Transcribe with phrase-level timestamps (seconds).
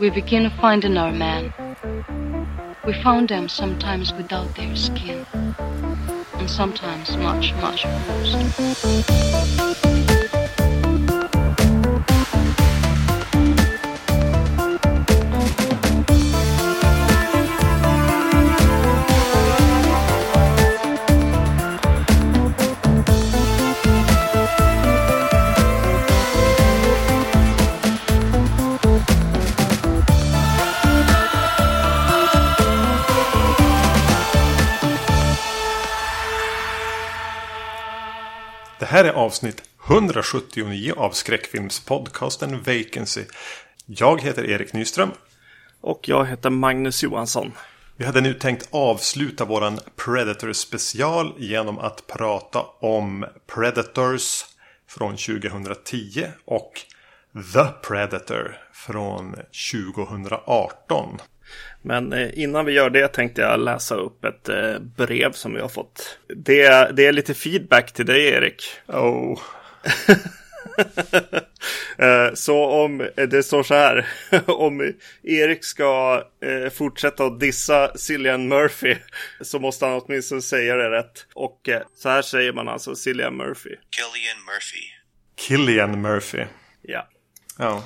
[0.00, 1.52] we begin finding our man.
[2.84, 5.24] We found them sometimes without their skin,
[6.34, 9.93] and sometimes much, much bruised.
[38.94, 43.24] Här är avsnitt 179 av skräckfilmspodcasten Vacancy.
[43.86, 45.10] Jag heter Erik Nyström.
[45.80, 47.52] Och jag heter Magnus Johansson.
[47.96, 54.44] Vi hade nu tänkt avsluta våran Predator special genom att prata om Predators
[54.88, 56.72] från 2010 och
[57.54, 59.36] The Predator från
[59.72, 61.18] 2018.
[61.84, 65.60] Men eh, innan vi gör det tänkte jag läsa upp ett eh, brev som vi
[65.60, 66.18] har fått.
[66.36, 68.64] Det, det är lite feedback till dig Erik.
[68.86, 69.40] Oh.
[71.98, 74.06] Eh, Så om det står så här.
[74.46, 76.22] Om Erik ska
[76.72, 78.96] fortsätta att dissa Cillian Murphy
[79.40, 81.26] så måste han åtminstone säga det rätt.
[81.34, 83.70] Och så här säger man alltså Cillian Murphy.
[83.90, 84.84] Killian Murphy.
[85.36, 86.44] Killian Murphy.
[86.82, 87.08] Ja.
[87.58, 87.84] Ja.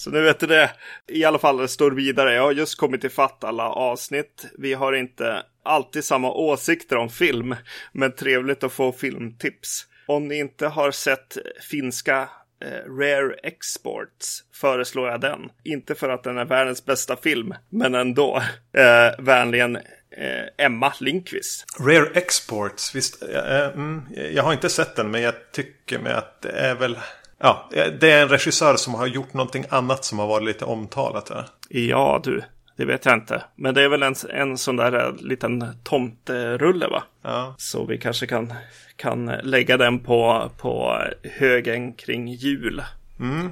[0.00, 0.70] Så nu vet du det.
[1.08, 2.34] I alla fall det står vidare.
[2.34, 4.44] Jag har just kommit ifatt alla avsnitt.
[4.58, 7.56] Vi har inte alltid samma åsikter om film,
[7.92, 9.86] men trevligt att få filmtips.
[10.06, 11.38] Om ni inte har sett
[11.70, 12.28] finska
[12.64, 15.40] eh, Rare Exports föreslår jag den.
[15.64, 18.42] Inte för att den är världens bästa film, men ändå.
[18.72, 21.64] Eh, vänligen eh, Emma Linkvist.
[21.80, 23.22] Rare Exports, visst.
[23.22, 26.74] Eh, eh, mm, jag har inte sett den men jag tycker mig att det är
[26.74, 26.98] väl...
[27.42, 27.68] Ja,
[28.00, 31.30] det är en regissör som har gjort någonting annat som har varit lite omtalat.
[31.30, 31.44] Va?
[31.68, 32.42] Ja, du.
[32.76, 33.42] Det vet jag inte.
[33.56, 37.02] Men det är väl en, en sån där eh, liten tomterulle, va?
[37.22, 37.54] Ja.
[37.58, 38.54] Så vi kanske kan,
[38.96, 42.82] kan lägga den på, på högen kring jul.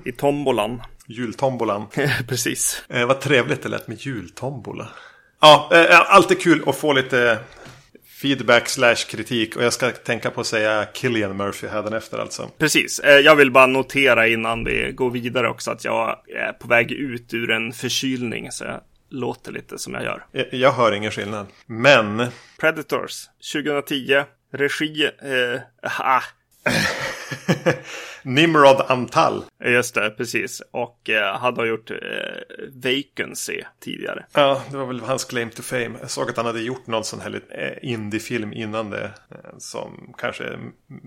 [0.05, 0.83] I tombolan.
[1.07, 1.87] Jultombolan.
[2.29, 2.83] Precis.
[2.89, 4.89] Eh, vad trevligt det lät med jultombola.
[5.41, 7.39] Ja, eh, alltid kul att få lite
[8.23, 9.57] feedback slash kritik.
[9.57, 12.51] Och jag ska tänka på att säga Killian Murphy hädanefter alltså.
[12.59, 12.99] Precis.
[12.99, 16.93] Eh, Jag vill bara notera innan vi går vidare också att jag är på väg
[16.93, 18.53] ut ur en förkylning.
[18.53, 18.81] Så jag
[19.11, 20.27] låter lite som jag gör.
[20.33, 21.47] Jag, jag hör ingen skillnad.
[21.67, 22.27] Men
[22.61, 23.13] Predators
[23.53, 24.23] 2010.
[24.53, 25.05] Regi...
[25.05, 25.61] Eh,
[26.01, 26.23] ah,
[28.23, 29.45] Nimrod Antal.
[29.65, 30.63] just det, precis.
[30.71, 31.97] Och eh, hade gjort eh,
[32.75, 34.27] Vacancy tidigare.
[34.33, 35.93] Ja, det var väl hans claim to fame.
[36.01, 39.11] Jag såg att han hade gjort någon sån här eh, indiefilm innan det.
[39.31, 40.59] Eh, som kanske är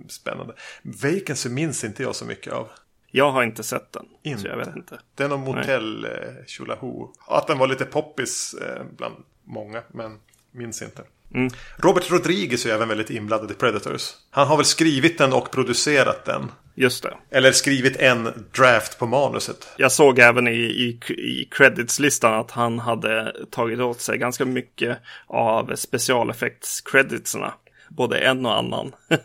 [0.09, 0.53] spännande.
[0.81, 2.67] Vacancy minns inte jag så mycket av.
[3.11, 4.05] Jag har inte sett den.
[4.23, 4.41] Inte.
[4.41, 4.99] Så jag vet inte.
[5.15, 6.11] Det är någon motell eh,
[6.47, 7.13] tjolaho.
[7.27, 10.19] Att den var lite poppis eh, bland många, men
[10.51, 11.03] minns inte.
[11.33, 11.51] Mm.
[11.77, 14.13] Robert Rodriguez är även väldigt inblandad i Predators.
[14.29, 16.51] Han har väl skrivit den och producerat den.
[16.75, 17.13] Just det.
[17.31, 19.67] Eller skrivit en draft på manuset.
[19.77, 24.97] Jag såg även i, i, i creditslistan att han hade tagit åt sig ganska mycket
[25.27, 27.51] av specialeffekts-creditsarna.
[27.89, 28.91] Både en och annan.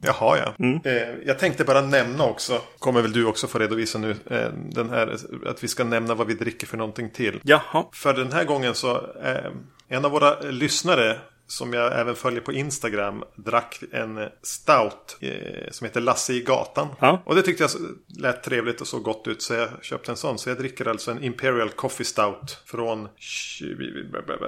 [0.00, 0.66] Jaha ja.
[0.84, 4.90] Eh, jag tänkte bara nämna också, kommer väl du också få redovisa nu, eh, den
[4.90, 7.40] här, att vi ska nämna vad vi dricker för någonting till.
[7.42, 7.84] Jaha.
[7.92, 9.50] För den här gången så, eh,
[9.88, 15.84] en av våra lyssnare som jag även följer på Instagram drack en stout eh, som
[15.84, 16.88] heter Lasse i gatan.
[17.00, 17.22] Ja.
[17.24, 17.70] Och det tyckte jag
[18.18, 20.38] lät trevligt och såg gott ut så jag köpte en sån.
[20.38, 23.08] Så jag dricker alltså en Imperial Coffee Stout från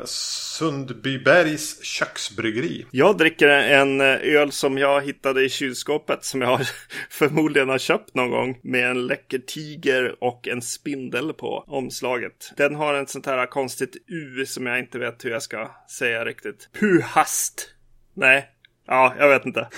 [0.05, 2.87] Sundbybergs köksbryggeri.
[2.91, 6.60] Jag dricker en öl som jag hittade i kylskåpet som jag
[7.10, 12.53] förmodligen har köpt någon gång med en läcker tiger och en spindel på omslaget.
[12.56, 16.25] Den har en sånt här konstigt U som jag inte vet hur jag ska säga
[16.25, 16.69] riktigt.
[16.91, 17.69] Puhast.
[18.15, 18.51] Nej.
[18.87, 19.69] Ja, jag vet inte.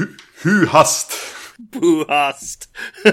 [0.43, 1.13] Hu hast!
[1.73, 2.69] Puhast.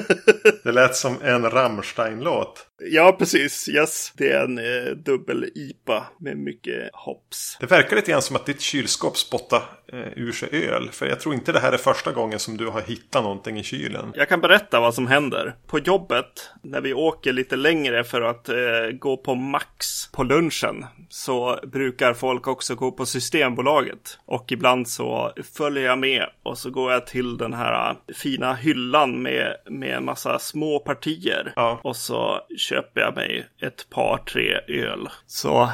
[0.63, 2.68] Det lät som en Rammstein-låt.
[2.79, 3.69] Ja, precis.
[3.69, 4.13] Yes.
[4.17, 7.57] Det är en eh, dubbel-IPA med mycket hops.
[7.59, 9.61] Det verkar lite grann som att ditt kylskåp spottar
[9.93, 10.89] eh, ur sig öl.
[10.91, 13.63] För jag tror inte det här är första gången som du har hittat någonting i
[13.63, 14.11] kylen.
[14.15, 15.55] Jag kan berätta vad som händer.
[15.67, 18.55] På jobbet, när vi åker lite längre för att eh,
[18.99, 24.19] gå på Max på lunchen, så brukar folk också gå på Systembolaget.
[24.25, 29.21] Och ibland så följer jag med och så går jag till den här fina hyllan
[29.21, 31.53] med, med en massa små partier.
[31.55, 31.79] Ja.
[31.83, 35.09] Och så köper jag mig ett par, tre öl.
[35.27, 35.69] Så,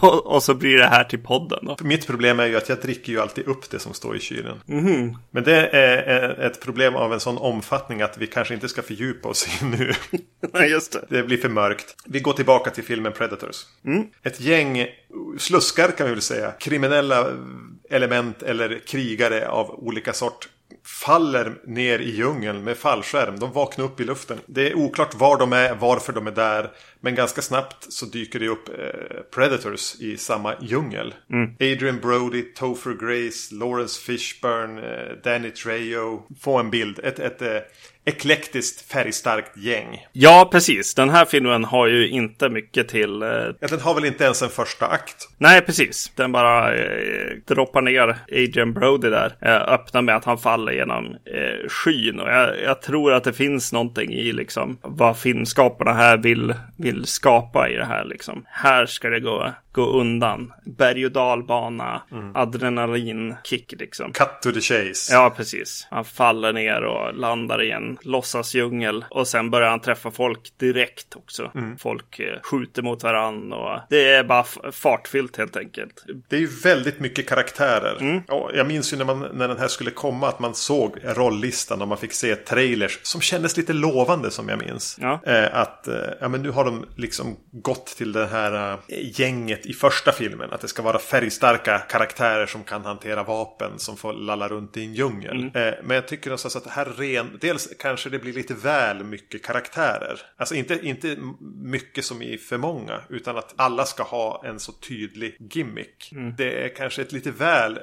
[0.00, 1.76] och, och så blir det här till podden då.
[1.80, 4.60] Mitt problem är ju att jag dricker ju alltid upp det som står i kylen.
[5.30, 9.28] Men det är ett problem av en sån omfattning att vi kanske inte ska fördjupa
[9.28, 9.92] oss i nu.
[10.52, 11.04] Nej, just det.
[11.08, 11.96] Det blir för mörkt.
[12.04, 13.56] Vi går tillbaka till filmen Predators.
[14.22, 14.86] Ett gäng
[15.38, 16.50] sluskar kan vi väl säga.
[16.50, 17.26] Kriminella
[17.90, 20.48] element eller krigare av olika sort
[20.86, 23.38] faller ner i djungeln med fallskärm.
[23.38, 24.38] De vaknar upp i luften.
[24.46, 26.70] Det är oklart var de är, varför de är där.
[27.00, 28.74] Men ganska snabbt så dyker det upp eh,
[29.34, 31.14] Predators i samma djungel.
[31.60, 36.22] Adrian Brody, Topher Grace, Lawrence Fishburne, eh, Danny Trejo.
[36.40, 37.00] Få en bild.
[37.02, 37.58] Ett, ett eh,
[38.04, 40.06] eklektiskt färgstarkt gäng.
[40.12, 40.94] Ja, precis.
[40.94, 43.22] Den här filmen har ju inte mycket till...
[43.22, 43.28] Eh...
[43.28, 45.28] Ja, den har väl inte ens en första akt.
[45.38, 46.12] Nej, precis.
[46.14, 49.36] Den bara eh, droppar ner Adrian Brody där.
[49.40, 52.20] Eh, öppnar med att han faller genom eh, skyn.
[52.20, 57.04] Och jag, jag tror att det finns någonting i liksom vad filmskaparna här vill, vill
[57.04, 58.44] skapa i det här liksom.
[58.48, 60.52] Här ska det gå, gå undan.
[60.64, 62.02] Berg och dalbana,
[62.34, 64.12] adrenalinkick liksom.
[64.12, 65.12] Cut to the chase.
[65.12, 65.86] Ja, precis.
[65.90, 69.04] Han faller ner och landar i en låtsasdjungel.
[69.10, 71.52] Och sen börjar han träffa folk direkt också.
[71.78, 76.04] Folk eh, skjuter mot varandra och det är bara fartfyllt helt enkelt.
[76.28, 78.22] Det är ju väldigt mycket karaktärer.
[78.28, 81.82] Ja, jag minns ju när, man, när den här skulle komma att man såg rolllistan
[81.82, 84.98] och man fick se trailers som kändes lite lovande som jag minns.
[85.00, 85.20] Ja.
[85.26, 89.65] Eh, att eh, ja, men nu har de liksom gått till det här eh, gänget
[89.66, 90.52] i första filmen.
[90.52, 94.84] Att det ska vara färgstarka karaktärer som kan hantera vapen som får lalla runt i
[94.84, 95.50] en djungel.
[95.54, 97.38] Eh, men jag tycker någonstans att det här ren...
[97.40, 100.20] Dels kanske det blir lite väl mycket karaktärer.
[100.36, 101.16] Alltså inte, inte
[101.54, 103.00] mycket som i för många.
[103.08, 106.12] Utan att alla ska ha en så tydlig gimmick.
[106.36, 107.78] Det är kanske ett lite väl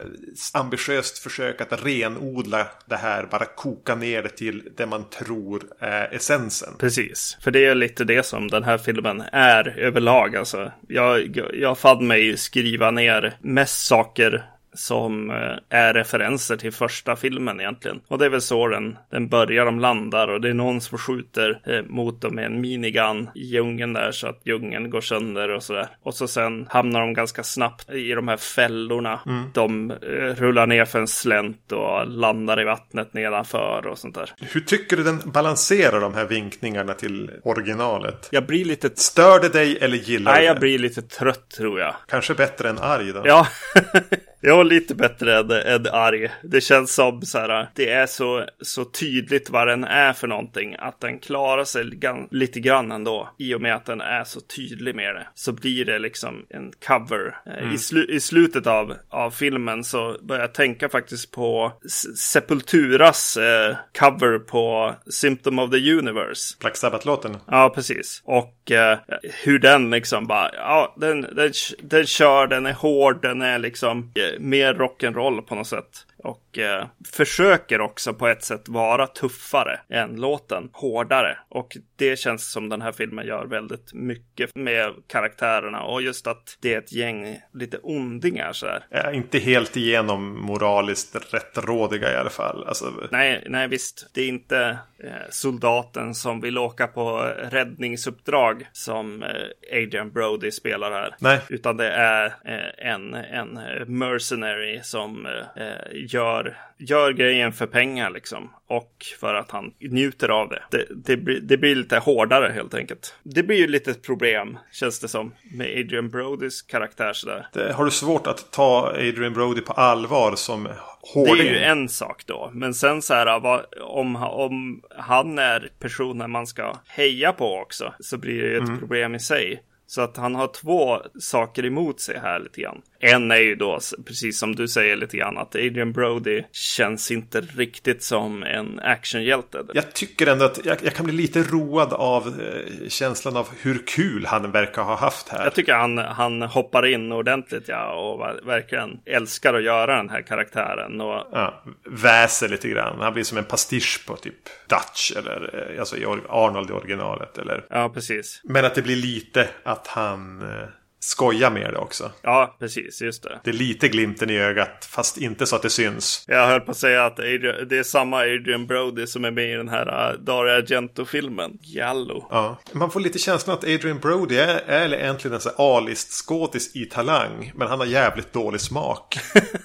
[0.54, 3.28] ambitiöst försök att renodla det här.
[3.32, 6.74] Bara koka ner det till det man tror är essensen.
[6.80, 10.36] Precis, för det är lite det som den här filmen är överlag.
[10.36, 14.44] Alltså, jag, jag fann mig skriva ner mest saker
[14.74, 18.02] som eh, är referenser till första filmen egentligen.
[18.08, 20.98] Och det är väl så den, den börjar, de landar och det är någon som
[20.98, 25.50] skjuter eh, mot dem med en minigun i djungeln där så att djungeln går sönder
[25.50, 25.88] och sådär.
[26.04, 29.20] Och så sen hamnar de ganska snabbt i de här fällorna.
[29.54, 29.96] De eh,
[30.36, 34.32] rullar ner för en slänt och landar i vattnet nedanför och sånt där.
[34.40, 38.30] Hur tycker du den balanserar de här vinkningarna till originalet?
[38.32, 38.90] Jag blir lite...
[38.96, 40.60] Stör det dig eller gillar Nej, du jag det?
[40.60, 41.96] blir lite trött tror jag.
[42.08, 43.22] Kanske bättre än arg då?
[43.26, 43.48] Ja,
[44.46, 46.32] jag var lite bättre än, än arg.
[46.44, 50.76] Det känns som så här, det är så, så tydligt vad den är för någonting.
[50.80, 51.84] Att den klarar sig
[52.32, 53.30] lite grann ändå.
[53.38, 55.28] I och med att den är så tydlig med det.
[55.36, 57.36] Så blir det liksom en cover.
[57.46, 61.72] Eh, I, slu, I slutet av, av filmen så börjar jag tänka faktiskt på
[62.16, 66.56] Sepulturas eh, cover på Symptom of the Universe.
[66.60, 67.38] Black Sabbath-låten?
[67.48, 68.22] Ja, precis.
[68.26, 68.98] Och eh,
[69.44, 71.52] hur den liksom bara, ja, den, den,
[71.82, 76.06] den kör, den är hård, den är liksom eh, mer rock'n'roll på något sätt.
[76.24, 81.38] Och eh, försöker också på ett sätt vara tuffare än låten, hårdare.
[81.50, 85.82] Och det känns som den här filmen gör väldigt mycket med karaktärerna.
[85.84, 88.86] Och just att det är ett gäng lite ondingar sådär.
[88.90, 92.64] Ja, inte helt igenom moraliskt rättrådiga i alla fall.
[92.68, 94.10] Alltså, Nej, nej visst.
[94.14, 99.30] Det är inte eh, soldaten som vill åka på räddningsuppdrag som eh,
[99.72, 101.16] Adrian Brody spelar här.
[101.20, 101.40] Nej.
[101.50, 108.10] Utan det är eh, en, en eh, mercenary som eh, gör, gör grejen för pengar
[108.10, 108.50] liksom.
[108.68, 110.64] Och för att han njuter av det.
[110.72, 113.16] Det, det, blir, det blir lite hårdare helt enkelt.
[113.24, 117.48] Det blir ju lite ett problem, känns det som, med Adrian Brodys karaktär sådär.
[117.54, 120.72] det, har du svårt att ta Adrian Brody på allvar som Det
[121.14, 121.48] hårding?
[121.48, 122.50] är ju en sak då.
[122.54, 127.94] Men sen så här, vad, om, om han är personen man ska heja på också,
[128.00, 129.64] så blir det ju ett problem i sig.
[129.94, 132.82] Så att han har två saker emot sig här lite grann.
[133.00, 137.42] En är ju då, precis som du säger lite grann, att Adrian Brody känns inte
[137.42, 139.64] riktigt som en actionhjälte.
[139.74, 143.88] Jag tycker ändå att jag, jag kan bli lite road av eh, känslan av hur
[143.88, 145.44] kul han verkar ha haft här.
[145.44, 150.10] Jag tycker han, han hoppar in ordentligt ja, och ver- verkligen älskar att göra den
[150.10, 151.02] här karaktären.
[151.02, 153.00] Och Ja, väser lite grann.
[153.00, 154.36] Han blir som en pastisch på typ
[154.70, 155.96] Dutch eller eh, alltså
[156.30, 157.38] Arnold i originalet.
[157.38, 157.66] Eller.
[157.70, 158.42] ja, precis.
[158.44, 160.68] Men att det blir lite att han eh,
[161.04, 162.12] skoja med det också.
[162.22, 163.02] Ja, precis.
[163.02, 163.40] Just det.
[163.44, 166.26] Det är lite glimten i ögat, fast inte så att det syns.
[166.28, 169.52] Jag höll på att säga att Adrian, det är samma Adrian Brody som är med
[169.52, 171.58] i den här uh, Dario Argento-filmen.
[171.62, 172.28] Jallo.
[172.30, 172.60] Ja.
[172.72, 176.86] Man får lite känslan att Adrian Brody är, är egentligen en sån här A-list-skådis i
[176.86, 177.52] talang.
[177.56, 179.20] Men han har jävligt dålig smak.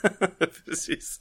[0.67, 1.21] precis.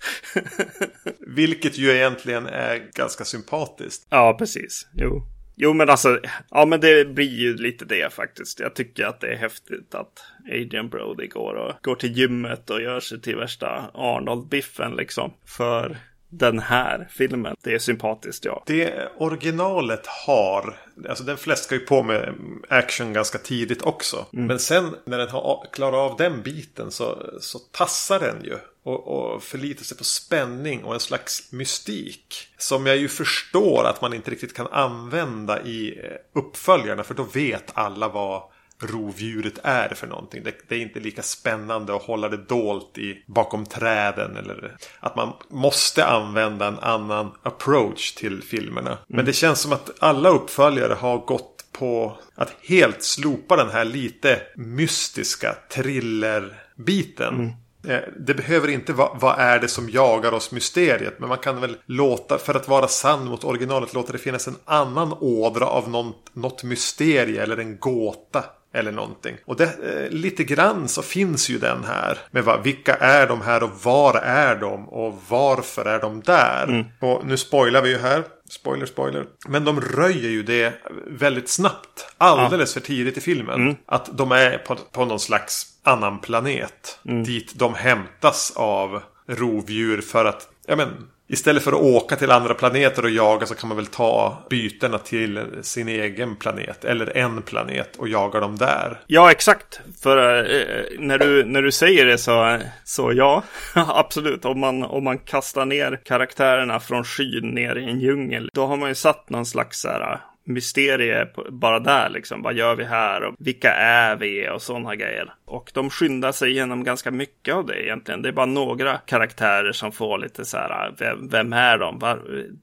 [1.27, 4.07] Vilket ju egentligen är ganska sympatiskt.
[4.09, 4.87] Ja, precis.
[4.93, 5.36] Jo.
[5.59, 8.59] Jo, men alltså, ja, men det blir ju lite det faktiskt.
[8.59, 12.81] Jag tycker att det är häftigt att Adrian Brody går och går till gymmet och
[12.81, 15.33] gör sig till värsta Arnold-biffen liksom.
[15.45, 15.97] För
[16.29, 17.55] den här filmen.
[17.63, 18.63] Det är sympatiskt, ja.
[18.65, 22.33] Det originalet har, alltså den fläskar ju på med
[22.69, 24.25] action ganska tidigt också.
[24.33, 24.47] Mm.
[24.47, 28.57] Men sen när den har klarat av den biten så, så tassar den ju.
[28.87, 32.47] Och, och förlitar sig på spänning och en slags mystik.
[32.57, 36.01] Som jag ju förstår att man inte riktigt kan använda i
[36.33, 37.03] uppföljarna.
[37.03, 38.41] För då vet alla vad
[38.79, 40.43] rovdjuret är för någonting.
[40.43, 44.37] Det, det, är inte lika spännande att hålla det dolt i, bakom träden.
[44.37, 48.91] Eller att man måste använda en annan approach till filmerna.
[48.91, 49.01] Mm.
[49.07, 53.85] Men det känns som att alla uppföljare har gått på att helt slopa den här
[53.85, 57.35] lite mystiska thrillerbiten.
[57.35, 57.51] Mm.
[57.87, 61.19] Eh, det behöver inte vara vad är det som jagar oss mysteriet.
[61.19, 64.55] Men man kan väl låta, för att vara sann mot originalet, låta det finnas en
[64.65, 68.43] annan ådra av något, något mysterie eller en gåta
[68.73, 69.35] eller någonting.
[69.45, 72.17] Och det, eh, lite grann så finns ju den här.
[72.31, 76.63] Med vad, vilka är de här och var är de och varför är de där?
[76.63, 76.85] Mm.
[76.99, 78.23] Och nu spoilar vi ju här.
[78.49, 79.25] Spoiler, spoiler.
[79.47, 80.73] Men de röjer ju det
[81.07, 82.13] väldigt snabbt.
[82.17, 82.81] Alldeles ja.
[82.81, 83.61] för tidigt i filmen.
[83.61, 83.75] Mm.
[83.85, 86.99] Att de är på, på någon slags annan planet.
[87.05, 87.23] Mm.
[87.23, 90.87] Dit de hämtas av rovdjur för att ja, men,
[91.29, 94.97] Istället för att åka till andra planeter och jaga så kan man väl ta bytena
[94.97, 96.85] till sin egen planet.
[96.85, 98.99] Eller en planet och jaga dem där.
[99.07, 99.79] Ja, exakt.
[100.01, 103.43] För eh, när, du, när du säger det så, så ja,
[103.73, 104.45] absolut.
[104.45, 108.49] Om man, om man kastar ner karaktärerna från skyn ner i en djungel.
[108.53, 112.41] Då har man ju satt någon slags så här, mysterie bara där liksom.
[112.41, 115.33] Vad gör vi här och vilka är vi och sådana grejer.
[115.45, 118.21] Och de skyndar sig igenom ganska mycket av det egentligen.
[118.21, 121.99] Det är bara några karaktärer som får lite så här, vem, vem är de?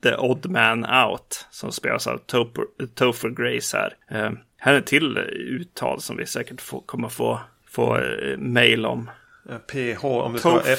[0.02, 2.64] The Odd Man Out som spelas av Topher,
[2.94, 3.94] Topher Grace här.
[4.12, 9.10] Uh, här är till uttal som vi säkert får, kommer få, få uh, mail om.
[9.72, 10.78] PH om det ska vara F.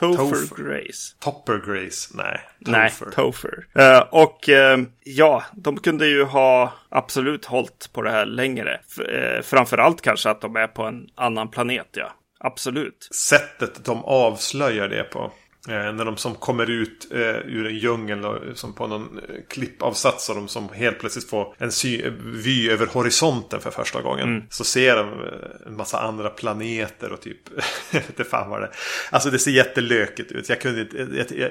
[0.00, 1.16] Topher, Grace.
[1.18, 2.40] Topper Grace, nej.
[2.58, 3.66] Nej, Topher.
[3.78, 8.80] Uh, och uh, ja, de kunde ju ha absolut hållit på det här längre.
[8.88, 12.12] F uh, framförallt kanske att de är på en annan planet, ja.
[12.40, 13.08] Absolut.
[13.14, 15.32] Sättet de avslöjar det på.
[15.68, 19.34] Eh, när de som kommer ut eh, ur en djungel och, som på någon eh,
[19.48, 24.28] klippavsats och de som helt plötsligt får en sy- vy över horisonten för första gången.
[24.28, 24.42] Mm.
[24.50, 27.38] Så ser de eh, en massa andra planeter och typ,
[27.90, 28.70] jag vet inte fan vad det
[29.10, 30.48] Alltså det ser jättelökigt ut.
[30.48, 31.50] Jag kunde inte, jag,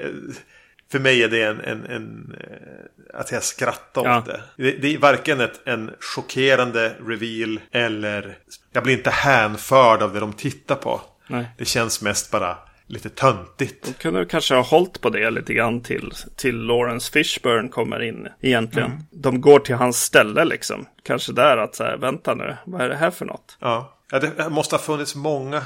[0.90, 4.18] för mig är det en, en, en eh, att jag skrattar ja.
[4.18, 4.42] åt det.
[4.56, 4.72] det.
[4.72, 4.94] det.
[4.94, 8.38] är varken ett, en chockerande reveal eller
[8.72, 11.00] jag blir inte hänförd av det de tittar på.
[11.26, 11.46] Nej.
[11.58, 12.58] Det känns mest bara
[12.90, 13.84] lite töntigt.
[13.84, 18.28] De kunde kanske ha hållit på det lite grann till, till Lawrence Fishburne kommer in
[18.40, 18.90] egentligen.
[18.90, 19.02] Mm.
[19.10, 20.86] De går till hans ställe liksom.
[21.02, 23.56] Kanske där att så här, vänta nu, vad är det här för något?
[23.60, 25.62] Ja, ja det måste ha funnits många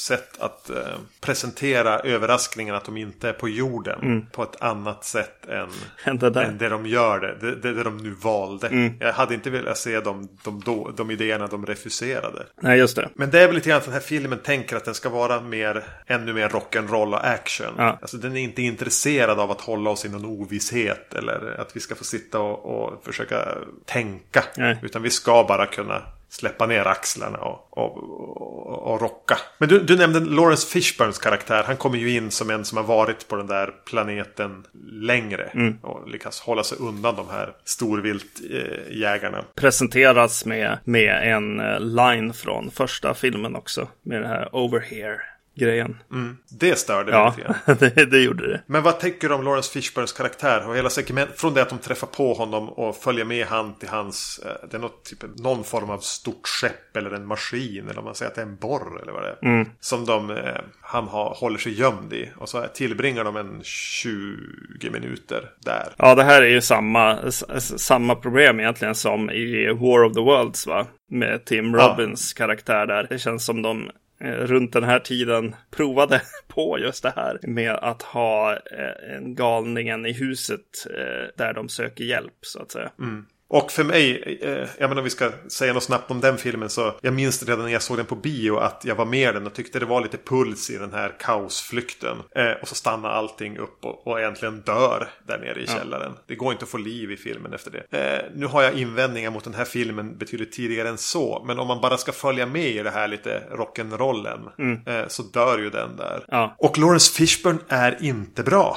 [0.00, 0.76] sätt att eh,
[1.20, 4.00] presentera överraskningen att de inte är på jorden.
[4.02, 4.26] Mm.
[4.26, 5.68] På ett annat sätt än,
[6.04, 7.36] än, det, än det de gör det.
[7.40, 8.66] Det, det, det de nu valde.
[8.66, 8.94] Mm.
[9.00, 12.46] Jag hade inte velat se de, de, de, de idéerna de refuserade.
[12.60, 13.08] Nej, just det.
[13.14, 15.40] Men det är väl lite grann att den här filmen tänker att den ska vara
[15.40, 17.74] mer, ännu mer rock'n'roll och action.
[17.78, 17.98] Ja.
[18.00, 21.14] Alltså den är inte intresserad av att hålla oss i någon ovisshet.
[21.14, 24.44] Eller att vi ska få sitta och, och försöka tänka.
[24.56, 24.78] Nej.
[24.82, 29.38] Utan vi ska bara kunna släppa ner axlarna och, och, och, och rocka.
[29.58, 31.62] Men du, du nämnde Lawrence Fishburns karaktär.
[31.66, 35.50] Han kommer ju in som en som har varit på den där planeten längre.
[35.54, 35.78] Mm.
[35.82, 39.44] Och lyckas hålla sig undan de här storviltjägarna.
[39.54, 43.88] Presenteras med, med en eh, line från första filmen också.
[44.02, 45.20] Med det här over here
[45.58, 45.96] grejen.
[46.12, 46.36] Mm.
[46.50, 47.34] Det störde ja,
[47.66, 48.60] lite det, det gjorde det.
[48.66, 50.68] Men vad tänker du om Lawrence Fishburns karaktär?
[50.68, 53.88] Och hela segment, från det att de träffar på honom och följer med han till
[53.88, 54.40] hans...
[54.46, 57.88] Eh, det är något, typ, någon form av stort skepp eller en maskin.
[57.88, 59.38] Eller om man säger att det är en borr eller vad det är.
[59.42, 59.68] Mm.
[59.80, 60.36] Som de, eh,
[60.80, 62.32] han har, håller sig gömd i.
[62.36, 65.94] Och så tillbringar de en 20 minuter där.
[65.96, 70.66] Ja, det här är ju samma, samma problem egentligen som i War of the Worlds
[70.66, 70.86] va?
[71.10, 72.44] Med Tim Robbins ja.
[72.44, 73.06] karaktär där.
[73.10, 77.72] Det känns som de Eh, runt den här tiden provade på just det här med
[77.72, 82.90] att ha eh, en galningen i huset eh, där de söker hjälp så att säga.
[82.98, 83.26] Mm.
[83.50, 86.70] Och för mig, eh, jag menar om vi ska säga något snabbt om den filmen
[86.70, 89.46] så jag minns redan när jag såg den på bio att jag var med den
[89.46, 92.16] och tyckte det var lite puls i den här kaosflykten.
[92.34, 95.72] Eh, och så stannar allting upp och, och äntligen dör där nere i ja.
[95.72, 96.12] källaren.
[96.26, 97.98] Det går inte att få liv i filmen efter det.
[97.98, 101.44] Eh, nu har jag invändningar mot den här filmen betydligt tidigare än så.
[101.46, 104.80] Men om man bara ska följa med i det här lite rock'n'rollen mm.
[104.86, 106.24] eh, så dör ju den där.
[106.28, 106.56] Ja.
[106.58, 108.76] Och Lawrence Fishburne är inte bra.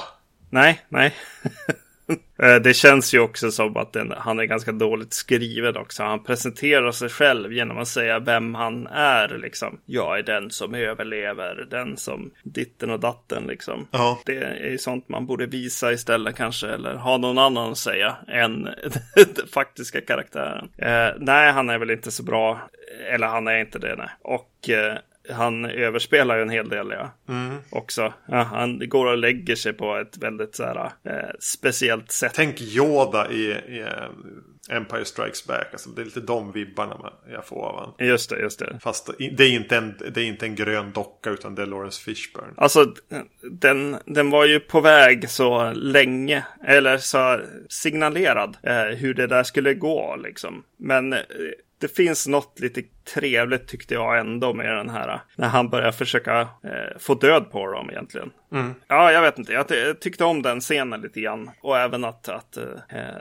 [0.50, 1.16] Nej, nej.
[2.42, 6.04] Eh, det känns ju också som att den, han är ganska dåligt skriven också.
[6.04, 9.38] Han presenterar sig själv genom att säga vem han är.
[9.38, 9.80] Liksom.
[9.86, 13.44] Jag är den som överlever, den som ditten och datten.
[13.48, 13.88] Liksom.
[13.92, 14.20] Ja.
[14.26, 16.68] Det är ju sånt man borde visa istället kanske.
[16.68, 18.64] Eller ha någon annan att säga än
[19.16, 20.70] den faktiska karaktären.
[20.78, 22.70] Eh, nej, han är väl inte så bra.
[23.14, 24.10] Eller han är inte det, nej.
[24.22, 24.98] Och eh,
[25.30, 27.12] han överspelar ju en hel del ja.
[27.30, 27.58] Mm.
[27.70, 28.14] Också.
[28.26, 32.32] Ja, han går och lägger sig på ett väldigt så här, eh, speciellt sätt.
[32.36, 35.68] Tänk Yoda i, i eh, Empire Strikes Back.
[35.72, 37.94] Alltså, det är lite de vibbarna jag får av honom.
[38.00, 38.80] Just det, just det.
[38.82, 42.02] Fast det är, inte en, det är inte en grön docka utan det är Lawrence
[42.04, 42.54] Fishburne.
[42.58, 42.94] Alltså
[43.52, 46.46] den, den var ju på väg så länge.
[46.64, 50.64] Eller så signalerad eh, hur det där skulle gå liksom.
[50.78, 51.20] Men eh,
[51.82, 55.22] det finns något lite trevligt tyckte jag ändå med den här.
[55.36, 58.32] När han börjar försöka eh, få död på dem egentligen.
[58.52, 58.74] Mm.
[58.88, 59.54] Ja, jag vet inte.
[59.54, 61.50] Jag, jag, tyckte om den scenen lite grann.
[61.62, 62.64] Och även att, att eh,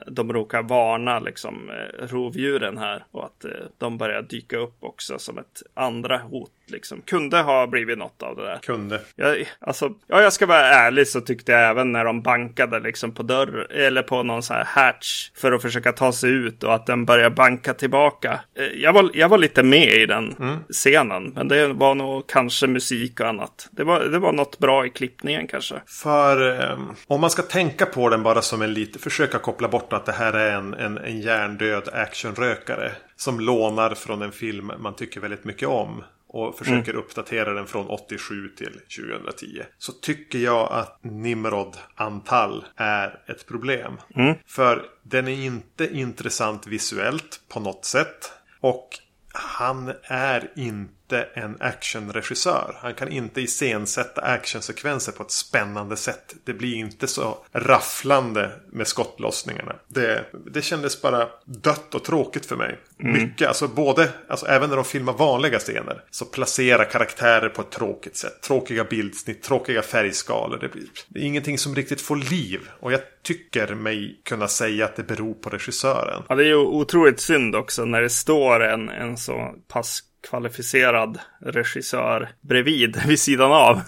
[0.06, 3.04] de råkar varna liksom, eh, rovdjuren här.
[3.10, 6.50] Och att eh, de börjar dyka upp också som ett andra hot.
[6.66, 7.02] Liksom.
[7.02, 8.58] Kunde ha blivit något av det där.
[8.62, 9.00] Kunde.
[9.16, 13.14] Jag, alltså, ja, jag ska vara ärlig så tyckte jag även när de bankade liksom
[13.14, 16.74] på dörr eller på någon sån här hatch för att försöka ta sig ut och
[16.74, 18.40] att den börjar banka tillbaka.
[18.58, 20.58] Eh, jag var, jag var lite med i den mm.
[20.68, 23.68] scenen, men det var nog kanske musik och annat.
[23.70, 25.74] Det var, det var något bra i klippningen kanske.
[25.86, 29.92] För eh, om man ska tänka på den bara som en lite, försöka koppla bort
[29.92, 32.92] att det här är en, en, en hjärndöd actionrökare.
[33.16, 37.02] Som lånar från en film man tycker väldigt mycket om och försöker mm.
[37.02, 39.62] uppdatera den från 87 till 2010.
[39.78, 43.92] Så tycker jag att Nimrod Antal är ett problem.
[44.14, 44.34] Mm.
[44.46, 48.32] För den är inte intressant visuellt på något sätt.
[48.60, 48.88] Och
[49.32, 52.76] han är inte inte en actionregissör.
[52.82, 56.34] Han kan inte iscensätta actionsekvenser på ett spännande sätt.
[56.44, 59.76] Det blir inte så rafflande med skottlossningarna.
[59.88, 62.78] Det, det kändes bara dött och tråkigt för mig.
[63.00, 63.12] Mm.
[63.12, 66.04] Mycket, alltså både, alltså även när de filmar vanliga scener.
[66.10, 68.42] Så placerar karaktärer på ett tråkigt sätt.
[68.42, 70.58] Tråkiga bildsnitt, tråkiga färgskalor.
[70.58, 72.60] Det, blir, det är ingenting som riktigt får liv.
[72.80, 76.22] Och jag tycker mig kunna säga att det beror på regissören.
[76.28, 81.18] Ja, det är ju otroligt synd också när det står en, en så pass kvalificerad
[81.40, 83.80] regissör bredvid, vid sidan av.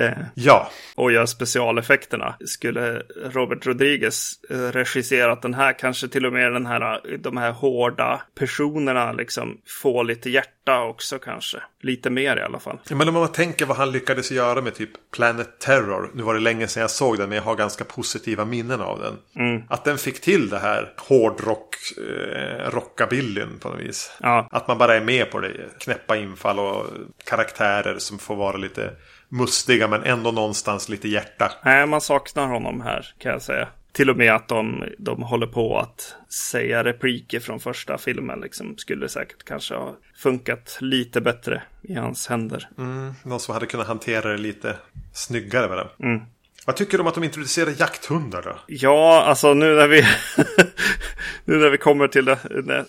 [0.00, 0.70] Eh, ja.
[0.94, 2.34] Och gör specialeffekterna.
[2.46, 7.50] Skulle Robert Rodriguez eh, regisserat den här, kanske till och med den här, de här
[7.50, 11.58] hårda personerna liksom få lite hjärta också kanske.
[11.80, 12.78] Lite mer i alla fall.
[12.88, 16.10] Ja, men om man tänker vad han lyckades göra med typ Planet Terror.
[16.14, 19.00] Nu var det länge sedan jag såg den, men jag har ganska positiva minnen av
[19.00, 19.46] den.
[19.46, 19.62] Mm.
[19.68, 24.12] Att den fick till det här hårdrock, eh, rockabillyn på något vis.
[24.20, 24.48] Ja.
[24.50, 25.52] Att man bara är med på det.
[25.78, 26.86] Knäppa infall och
[27.24, 28.90] karaktärer som får vara lite
[29.28, 31.52] mustiga men ändå någonstans lite hjärta.
[31.64, 33.68] Nej, man saknar honom här kan jag säga.
[33.92, 38.76] Till och med att de, de håller på att säga repliker från första filmen liksom,
[38.76, 42.68] skulle säkert kanske ha funkat lite bättre i hans händer.
[42.78, 44.76] Mm, någon som hade kunnat hantera det lite
[45.12, 46.06] snyggare med det.
[46.06, 46.20] Mm.
[46.68, 48.58] Vad tycker du om att de introducerar jakthundar då?
[48.66, 50.02] Ja, alltså nu när vi,
[51.44, 52.36] nu när vi kommer till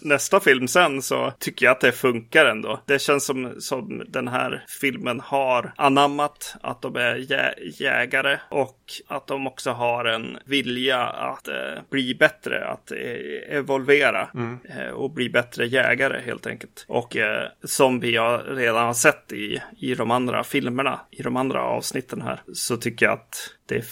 [0.02, 2.80] nästa film sen så tycker jag att det funkar ändå.
[2.86, 8.78] Det känns som, som den här filmen har anammat att de är jä jägare och
[9.08, 11.56] att de också har en vilja att eh,
[11.90, 14.60] bli bättre, att eh, evolvera mm.
[14.70, 16.86] eh, och bli bättre jägare helt enkelt.
[16.88, 21.36] Och eh, som vi har redan har sett i, i de andra filmerna, i de
[21.36, 23.86] andra avsnitten här, så tycker jag att det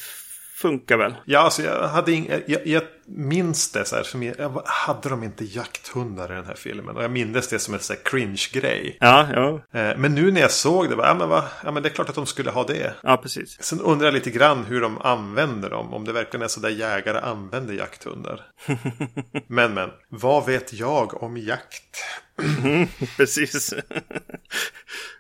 [0.57, 1.15] funkar väl.
[1.25, 4.03] Ja, alltså jag hade ing, jag, jag minns det så här.
[4.03, 6.97] Som jag, hade de inte jakthundar i den här filmen?
[6.97, 8.97] Och jag minns det som en cringe-grej.
[8.99, 9.79] Ja, ja.
[9.79, 11.93] Eh, men nu när jag såg det, var, ja, men va, ja men det är
[11.93, 12.93] klart att de skulle ha det.
[13.03, 13.63] Ja, precis.
[13.63, 15.93] Sen undrar jag lite grann hur de använder dem.
[15.93, 18.41] Om det verkligen är så där jägare använder jakthundar.
[19.47, 19.89] men, men.
[20.09, 22.03] Vad vet jag om jakt?
[23.17, 23.73] precis.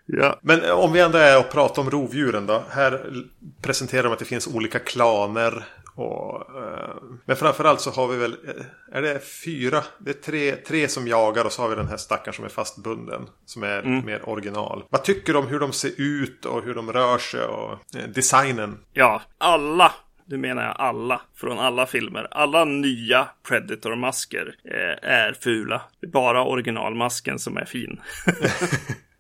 [0.07, 0.39] Ja.
[0.41, 2.63] Men eh, om vi ändå är och pratar om rovdjuren då.
[2.69, 3.23] Här
[3.61, 5.63] presenterar de att det finns olika klaner.
[5.95, 9.83] Och, eh, men framförallt så har vi väl, eh, är det fyra?
[9.99, 12.49] Det är tre, tre som jagar och så har vi den här stackaren som är
[12.49, 13.29] fastbunden.
[13.45, 14.05] Som är mm.
[14.05, 14.83] mer original.
[14.89, 18.09] Vad tycker du om hur de ser ut och hur de rör sig och eh,
[18.15, 18.77] designen?
[18.93, 19.91] Ja, alla
[20.29, 22.27] nu menar jag alla, från alla filmer.
[22.31, 25.81] Alla nya Predator-masker eh, är fula.
[26.01, 28.01] Det är bara originalmasken som är fin.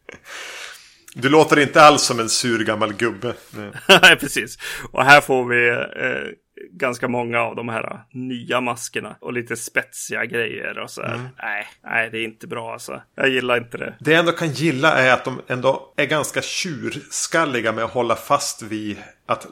[1.21, 3.33] Du låter inte alls som en sur gammal gubbe.
[4.01, 4.57] Nej, precis.
[4.91, 6.31] Och här får vi eh,
[6.71, 11.01] ganska många av de här nya maskerna och lite spetsiga grejer och så.
[11.01, 11.27] Mm.
[11.41, 13.01] Nej, nej, det är inte bra alltså.
[13.15, 13.95] Jag gillar inte det.
[13.99, 18.15] Det jag ändå kan gilla är att de ändå är ganska tjurskalliga med att hålla
[18.15, 19.47] fast vid att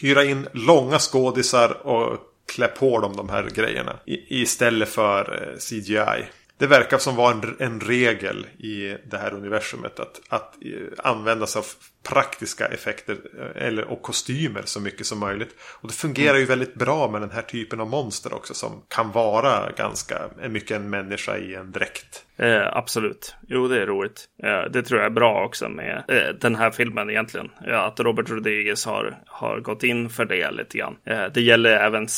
[0.00, 2.18] hyra in långa skådisar och
[2.54, 3.96] klä på dem de här grejerna.
[4.06, 6.24] I, istället för eh, CGI.
[6.58, 11.46] Det verkar som vara en, en regel i det här universumet att, att eh, använda
[11.46, 11.66] sig av
[12.08, 15.54] praktiska effekter eh, eller, och kostymer så mycket som möjligt.
[15.60, 16.40] Och det fungerar mm.
[16.40, 20.76] ju väldigt bra med den här typen av monster också som kan vara ganska mycket
[20.76, 22.24] en människa i en dräkt.
[22.36, 24.24] Eh, absolut, jo det är roligt.
[24.42, 27.50] Eh, det tror jag är bra också med eh, den här filmen egentligen.
[27.66, 30.96] Eh, att Robert Rodriguez har, har gått in för det lite grann.
[31.04, 32.08] Eh, det gäller även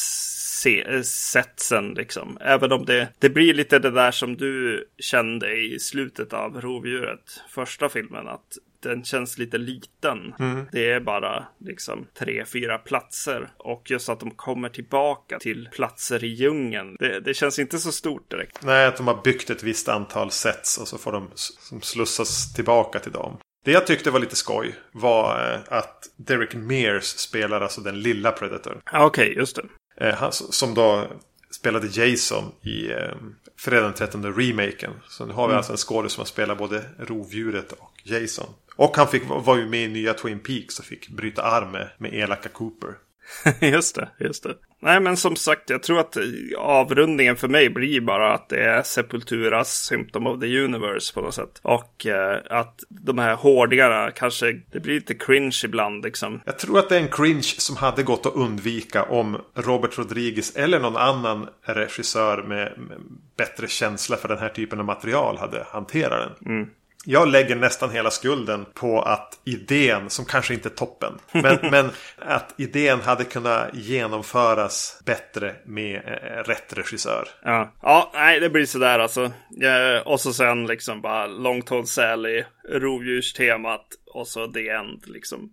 [0.62, 2.38] se, setsen liksom.
[2.40, 7.40] Även om det, det blir lite det där som du kände i slutet av Rovdjuret,
[7.48, 10.34] första filmen, att den känns lite liten.
[10.38, 10.66] Mm.
[10.72, 13.50] Det är bara liksom tre, fyra platser.
[13.56, 16.96] Och just att de kommer tillbaka till platser i djungeln.
[16.98, 18.62] Det, det, känns inte så stort direkt.
[18.62, 22.54] Nej, att de har byggt ett visst antal sets och så får de som slussas
[22.54, 23.38] tillbaka till dem.
[23.64, 28.32] Det jag tyckte var lite skoj var eh, att Derek Mears spelar alltså den lilla
[28.32, 28.80] Predator.
[28.92, 29.62] Okej, okay, just det.
[30.00, 31.06] Eh, som då
[31.50, 33.14] spelade Jason i eh,
[33.56, 34.92] Fredag den 13 remaken.
[35.08, 35.56] Så nu har vi mm.
[35.56, 38.46] alltså en skådespelare som har spelat både rovdjuret och Jason.
[38.76, 41.88] Och han fick, var ju med i nya Twin Peaks och fick bryta arm med,
[41.98, 42.94] med elaka Cooper.
[43.60, 44.54] just det, just det.
[44.80, 46.16] Nej, men som sagt, jag tror att
[46.58, 51.34] avrundningen för mig blir bara att det är Sepulturas Symptom of the Universe på något
[51.34, 51.60] sätt.
[51.62, 56.40] Och eh, att de här hårdingarna kanske, det blir lite cringe ibland liksom.
[56.44, 60.56] Jag tror att det är en cringe som hade gått att undvika om Robert Rodriguez
[60.56, 62.98] eller någon annan regissör med, med
[63.36, 66.54] bättre känsla för den här typen av material hade hanterat den.
[66.54, 66.70] Mm.
[67.10, 71.90] Jag lägger nästan hela skulden på att idén, som kanske inte är toppen, men, men
[72.18, 77.28] att idén hade kunnat genomföras bättre med eh, rätt regissör.
[77.42, 77.72] Ja.
[77.82, 79.32] ja, nej det blir sådär alltså.
[79.50, 85.52] Ja, och så sen liksom bara Long Tall Sally, rovdjurstemat och så The End liksom.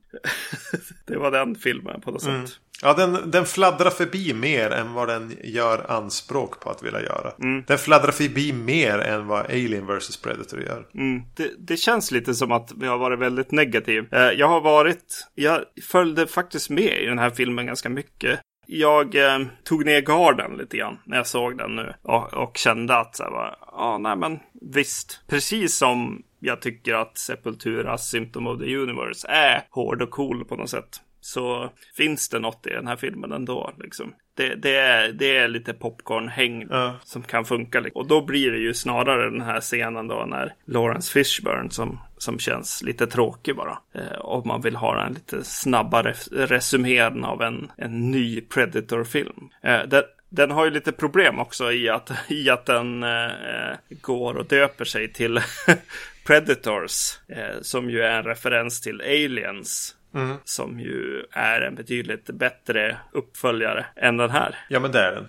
[1.07, 2.47] det var den filmen på något mm.
[2.47, 2.59] sätt.
[2.81, 7.31] Ja, den, den fladdrar förbi mer än vad den gör anspråk på att vilja göra.
[7.39, 7.63] Mm.
[7.67, 10.87] Den fladdrar förbi mer än vad Alien vs Predator gör.
[10.93, 11.21] Mm.
[11.35, 14.13] Det, det, känns lite som att vi har varit väldigt negativ.
[14.13, 15.61] Eh, jag har varit, jag
[15.91, 18.39] följde faktiskt med i den här filmen ganska mycket.
[18.67, 22.97] Jag eh, tog ner garden lite grann när jag såg den nu och, och kände
[22.97, 24.39] att så här, ja, ah, nej men
[24.73, 30.45] visst, precis som jag tycker att Sepulturas Symptom of the Universe är hård och cool
[30.45, 33.73] på något sätt så finns det något i den här filmen ändå.
[33.79, 34.13] Liksom.
[34.33, 36.95] Det, det, är, det är lite popcornhäng ja.
[37.03, 37.79] som kan funka.
[37.79, 38.01] Liksom.
[38.01, 42.39] Och då blir det ju snarare den här scenen då när Lawrence Fishburne som, som
[42.39, 43.77] känns lite tråkig bara.
[43.93, 49.49] Eh, om man vill ha en lite snabbare resumén av en, en ny Predator-film.
[49.63, 49.81] Eh,
[50.29, 54.85] den har ju lite problem också i att, i att den eh, går och döper
[54.85, 55.39] sig till
[56.25, 57.19] Predators.
[57.27, 59.95] Eh, som ju är en referens till Aliens.
[60.15, 60.37] Mm.
[60.43, 64.55] Som ju är en betydligt bättre uppföljare än den här.
[64.69, 65.27] Ja men det är den.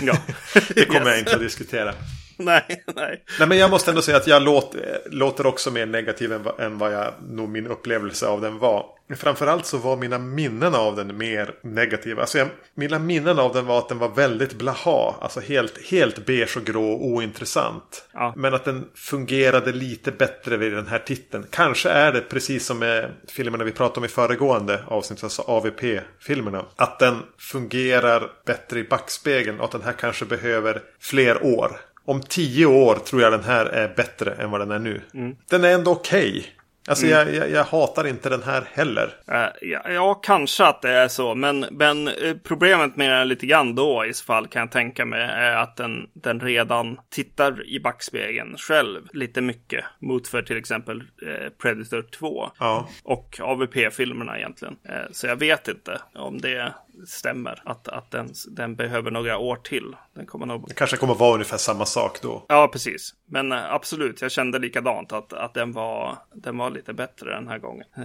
[0.00, 0.18] Ja.
[0.74, 1.08] det kommer yes.
[1.08, 1.94] jag inte att diskutera.
[2.44, 3.24] nej, nej.
[3.38, 6.78] Nej, men jag måste ändå säga att jag låter, låter också mer negativ än, än
[6.78, 8.86] vad jag nog min upplevelse av den var.
[9.16, 12.20] Framförallt så var mina minnen av den mer negativa.
[12.20, 15.14] Alltså jag, mina minnen av den var att den var väldigt blaha.
[15.20, 18.08] Alltså helt, helt beige och grå och ointressant.
[18.12, 18.32] Ja.
[18.36, 21.46] Men att den fungerade lite bättre vid den här titeln.
[21.50, 25.24] Kanske är det precis som med filmerna vi pratade om i föregående avsnitt.
[25.24, 26.64] Alltså AVP-filmerna.
[26.76, 32.20] Att den fungerar bättre i backspegeln och att den här kanske behöver fler år om
[32.20, 35.00] tio år tror jag den här är bättre än vad den är nu.
[35.14, 35.36] Mm.
[35.50, 36.30] Den är ändå okej.
[36.30, 36.44] Okay.
[36.88, 37.18] Alltså mm.
[37.18, 39.04] jag, jag, jag, hatar inte den här heller.
[39.04, 41.34] Uh, ja, ja, kanske att det är så.
[41.34, 45.04] Men, men uh, problemet med den lite grann då i så fall kan jag tänka
[45.04, 49.84] mig är att den, den redan tittar i backspegeln själv lite mycket.
[49.98, 52.50] Mot för till exempel uh, Predator 2.
[52.58, 52.88] Ja.
[53.02, 54.76] Och AVP-filmerna egentligen.
[55.10, 56.72] så jag vet inte om det
[57.06, 57.62] stämmer.
[57.64, 59.96] Att, att den, den behöver några år till.
[60.14, 60.68] Den kommer nog...
[60.68, 62.44] Det kanske kommer vara ungefär samma sak då.
[62.48, 63.14] Ja, precis.
[63.26, 65.12] Men äh, absolut, jag kände likadant.
[65.12, 67.86] Att, att den, var, den var lite bättre den här gången.
[67.96, 68.02] Äh,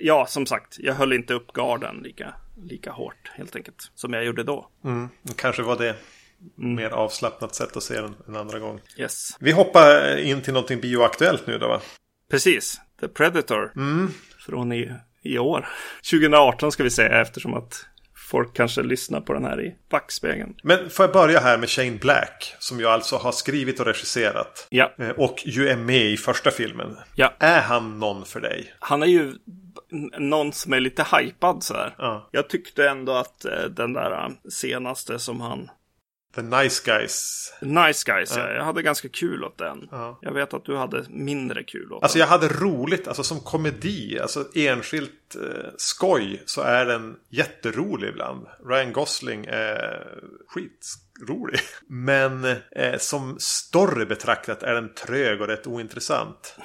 [0.00, 3.90] ja, som sagt, jag höll inte upp garden lika, lika hårt helt enkelt.
[3.94, 4.68] Som jag gjorde då.
[4.84, 5.96] Mm, kanske var det.
[6.58, 6.74] Mm.
[6.74, 8.80] Mer avslappnat sätt att se den en andra gång.
[8.96, 9.36] Yes.
[9.40, 11.80] Vi hoppar in till någonting bioaktuellt nu då va?
[12.30, 12.80] Precis.
[13.00, 13.72] The Predator.
[13.76, 14.10] Mm.
[14.38, 15.68] Från i, i år.
[16.10, 17.86] 2018 ska vi säga eftersom att
[18.30, 20.54] folk kanske lyssnar på den här i backspegeln.
[20.62, 22.54] Men får jag börja här med Shane Black.
[22.58, 24.66] Som ju alltså har skrivit och regisserat.
[24.70, 24.92] Ja.
[24.98, 26.96] Eh, Och ju är med i första filmen.
[27.14, 27.34] Ja.
[27.38, 28.74] Är han någon för dig?
[28.78, 29.34] Han är ju
[30.18, 31.94] någon som är lite hypad så här.
[31.98, 32.28] Ja.
[32.32, 35.70] Jag tyckte ändå att eh, den där eh, senaste som han
[36.34, 37.52] The Nice Guys.
[37.62, 38.50] Nice Guys, ja.
[38.52, 39.88] jag hade ganska kul åt den.
[39.90, 40.18] Ja.
[40.22, 42.20] Jag vet att du hade mindre kul åt Alltså den.
[42.20, 48.46] jag hade roligt, alltså som komedi, alltså enskilt eh, skoj så är den jätterolig ibland.
[48.68, 50.06] Ryan Gosling är
[50.48, 51.60] skitrolig.
[51.88, 56.56] Men eh, som story betraktat är den trög och rätt ointressant.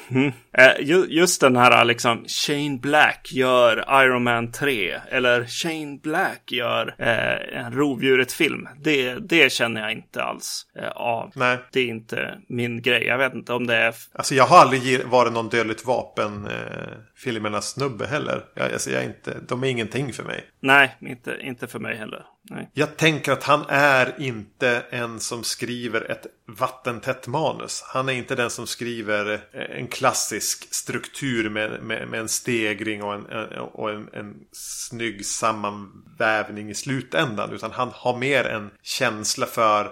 [0.57, 6.51] Eh, ju, just den här liksom Shane Black gör Iron Man 3 eller Shane Black
[6.51, 8.67] gör eh, en rovdjuret-film.
[8.81, 11.31] Det, det känner jag inte alls eh, av.
[11.35, 11.57] Nej.
[11.71, 13.03] Det är inte min grej.
[13.03, 13.95] Jag vet inte om det är...
[14.13, 18.45] Alltså jag har aldrig varit någon dödligt vapen eh, filmernas snubbe heller.
[18.53, 20.49] Jag, alltså, jag, jag inte, de är ingenting för mig.
[20.59, 22.25] Nej, inte, inte för mig heller.
[22.49, 22.69] Nej.
[22.73, 27.83] Jag tänker att han är inte en som skriver ett vattentätt manus.
[27.87, 33.03] Han är inte den som skriver eh, en klassisk struktur med, med, med en stegring
[33.03, 33.25] och, en,
[33.59, 37.51] och en, en snygg sammanvävning i slutändan.
[37.51, 39.91] Utan han har mer en känsla för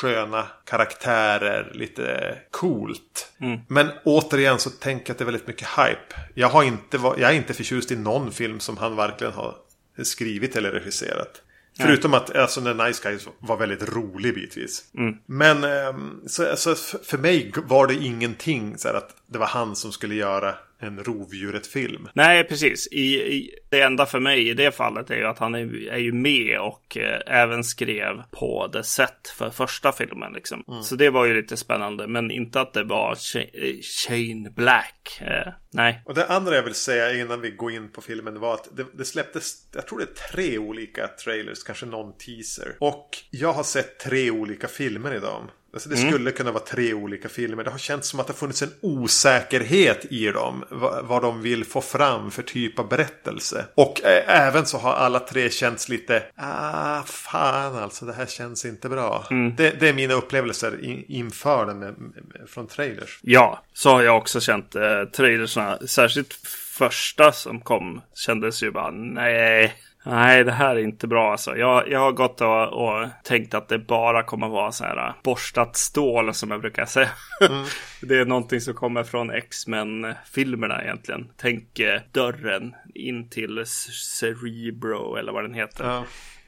[0.00, 3.32] sköna karaktärer, lite coolt.
[3.68, 6.16] Men återigen så tänker jag att det är väldigt mycket hype.
[6.34, 9.56] Jag, har inte, jag är inte förtjust i någon film som han verkligen har
[10.02, 11.42] skrivit eller regisserat.
[11.80, 14.84] Förutom att alltså, The Nice Guys var väldigt rolig bitvis.
[15.26, 19.76] Men ehm, så, f- för mig var det ingenting så här, att det var han
[19.76, 22.08] som skulle göra en rovdjuret-film.
[22.14, 22.88] Nej, precis.
[22.92, 25.98] I, I, det enda för mig i det fallet är ju att han är, är
[25.98, 30.32] ju med och eh, även skrev på The Set för första filmen.
[30.32, 30.64] Liksom.
[30.82, 35.20] Så det var ju lite spännande, men inte att det var eh, Shane Black.
[35.20, 36.02] Eh, nej.
[36.04, 38.86] Och det andra jag vill säga innan vi går in på filmen var att det,
[38.94, 42.76] det släpptes, jag tror det är tre olika trailers, kanske någon teaser.
[42.80, 45.50] Och jag har sett tre olika filmer i dem.
[45.76, 47.64] Alltså det skulle kunna vara tre olika filmer.
[47.64, 50.64] Det har känts som att det har funnits en osäkerhet i dem.
[51.02, 53.64] Vad, de vill få fram för typ av berättelse.
[53.74, 58.64] Och eh, även så har alla tre känts lite, ah fan alltså det här känns
[58.64, 59.24] inte bra.
[59.56, 63.18] Det, det är mina upplevelser in, inför den med, med, från trailers.
[63.22, 65.78] Ja, så har jag också känt eh, trailersna.
[65.86, 66.32] Särskilt
[66.78, 69.74] första som kom kändes ju bara nej.
[70.08, 71.56] Nej, det här är inte bra alltså.
[71.56, 75.14] Jag, jag har gått och, och tänkt att det bara kommer vara så här äh,
[75.22, 77.08] borstat stål som jag brukar säga.
[78.00, 81.28] det är någonting som kommer från X-Men-filmerna egentligen.
[81.36, 85.84] Tänk eh, dörren in till Cerebro eller vad den heter.
[85.84, 86.04] Ja.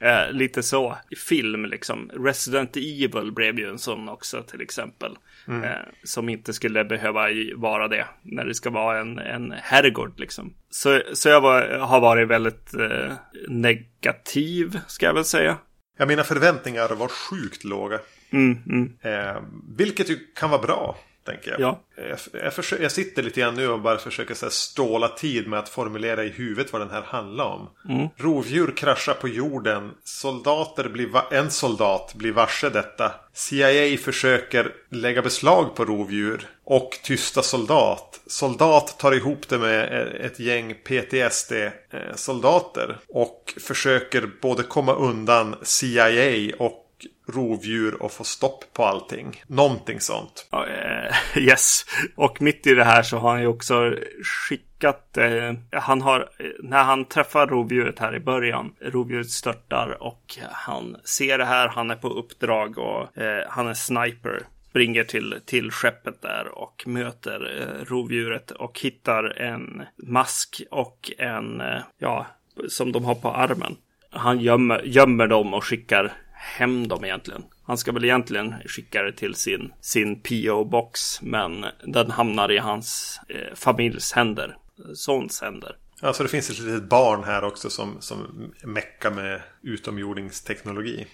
[0.07, 0.97] Eh, lite så.
[1.27, 2.11] Film liksom.
[2.13, 5.17] Resident Evil blev ju en sån också till exempel.
[5.49, 5.71] Eh,
[6.03, 8.05] som inte skulle behöva vara det.
[8.21, 10.53] När det ska vara en, en herrgård liksom.
[10.69, 13.13] Så, så jag var, har varit väldigt eh,
[13.47, 15.57] negativ ska jag väl säga.
[15.97, 17.99] Ja, mina förväntningar var sjukt låga.
[18.31, 18.93] Mm, mm.
[19.01, 19.41] Eh,
[19.77, 21.59] vilket ju kan vara bra, tänker jag.
[21.61, 21.79] Ja.
[21.95, 25.47] Jag, jag, försö- jag sitter lite grann nu och bara försöker så här, ståla tid
[25.47, 27.69] med att formulera i huvudet vad den här handlar om.
[28.17, 29.91] Rovdjur kraschar på jorden.
[30.03, 33.11] Soldater blir en soldat blir varse detta.
[33.33, 36.47] CIA försöker lägga beslag på rovdjur.
[36.63, 38.19] Och tysta soldat.
[38.27, 42.97] Soldat tar ihop det med eh, ett gäng PTSD-soldater.
[43.07, 46.85] Och försöker både komma undan CIA och
[47.27, 49.43] rovdjur och få stopp på allting.
[49.47, 50.49] Någonting sånt.
[50.53, 51.85] Uh, yes.
[52.15, 56.83] Och mitt i det här så har han ju också skickat, Uh, han har, när
[56.83, 61.95] han träffar rovdjuret här i början, rovdjuret störtar och han ser det här, han är
[61.95, 64.43] på uppdrag och uh, han är sniper.
[64.69, 71.61] Springer till, till skeppet där och möter eh, rovdjuret och hittar en mask och en,
[71.97, 72.27] ja,
[72.67, 73.75] som de har på armen.
[74.11, 77.43] Han gömmer, gömmer dem och skickar hem dem egentligen.
[77.63, 83.19] Han ska väl egentligen skicka det till sin, sin PO-box, men den hamnar i hans
[83.29, 84.57] eh, familjs händer,
[84.93, 85.75] sons händer.
[86.01, 91.07] Ja, så det finns ett litet barn här också som, som meckar med utomjordingsteknologi.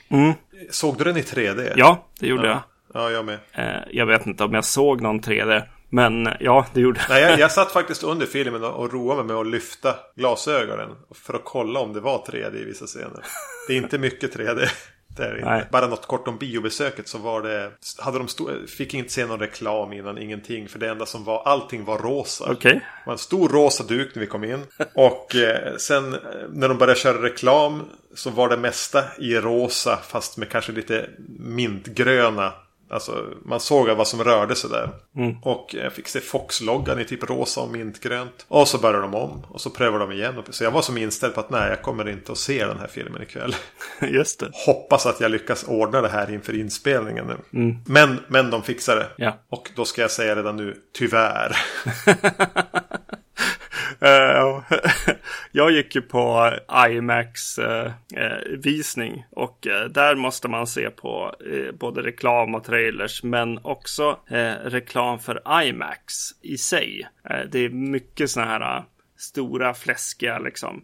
[0.70, 1.74] Såg du den i 3D?
[1.76, 3.40] Ja, det gjorde Ja, ja jag med.
[3.56, 3.76] jag.
[3.76, 7.22] Eh, jag vet inte om jag såg någon 3D, men eh, ja, det gjorde Nej,
[7.22, 10.90] jag, jag satt faktiskt under filmen och, och roade mig med att lyfta glasögonen.
[11.12, 13.26] För att kolla om det var 3D i vissa scener.
[13.68, 14.68] Det är inte mycket 3D.
[15.08, 15.50] Det är inte.
[15.50, 15.65] Nej.
[15.72, 17.72] Bara något kort om biobesöket så var det...
[18.00, 20.68] Hade de sto- fick inte se någon reklam innan, ingenting.
[20.68, 22.52] För det enda som var, allting var rosa.
[22.52, 22.74] Okej.
[22.74, 24.63] Det var en stor rosa duk när vi kom in.
[24.96, 27.84] Och eh, sen eh, när de började köra reklam
[28.15, 32.54] så var det mesta i rosa fast med kanske lite mintgröna
[32.96, 34.90] Alltså man såg vad som rörde sig där.
[35.16, 35.36] Mm.
[35.42, 38.46] Och jag fick se Fox-loggan i typ rosa och mintgrönt.
[38.48, 39.46] Och så började de om.
[39.50, 40.44] Och så prövade de igen.
[40.50, 42.88] Så jag var som inställd på att nej, jag kommer inte att se den här
[42.88, 43.56] filmen ikväll.
[44.02, 44.50] Just det.
[44.66, 47.60] Hoppas att jag lyckas ordna det här inför inspelningen nu.
[47.60, 47.78] Mm.
[47.86, 49.08] Men, men de fixar det.
[49.18, 49.38] Ja.
[49.50, 51.58] Och då ska jag säga redan nu, tyvärr.
[54.04, 54.64] Uh,
[55.52, 56.54] jag gick ju på
[56.90, 57.92] IMAX uh,
[58.58, 64.20] visning och eh, där måste man se på eh, både reklam och trailers men också
[64.64, 67.08] reklam för IMAX i sig.
[67.52, 68.84] det är mycket sådana här
[69.18, 70.84] stora fläskiga liksom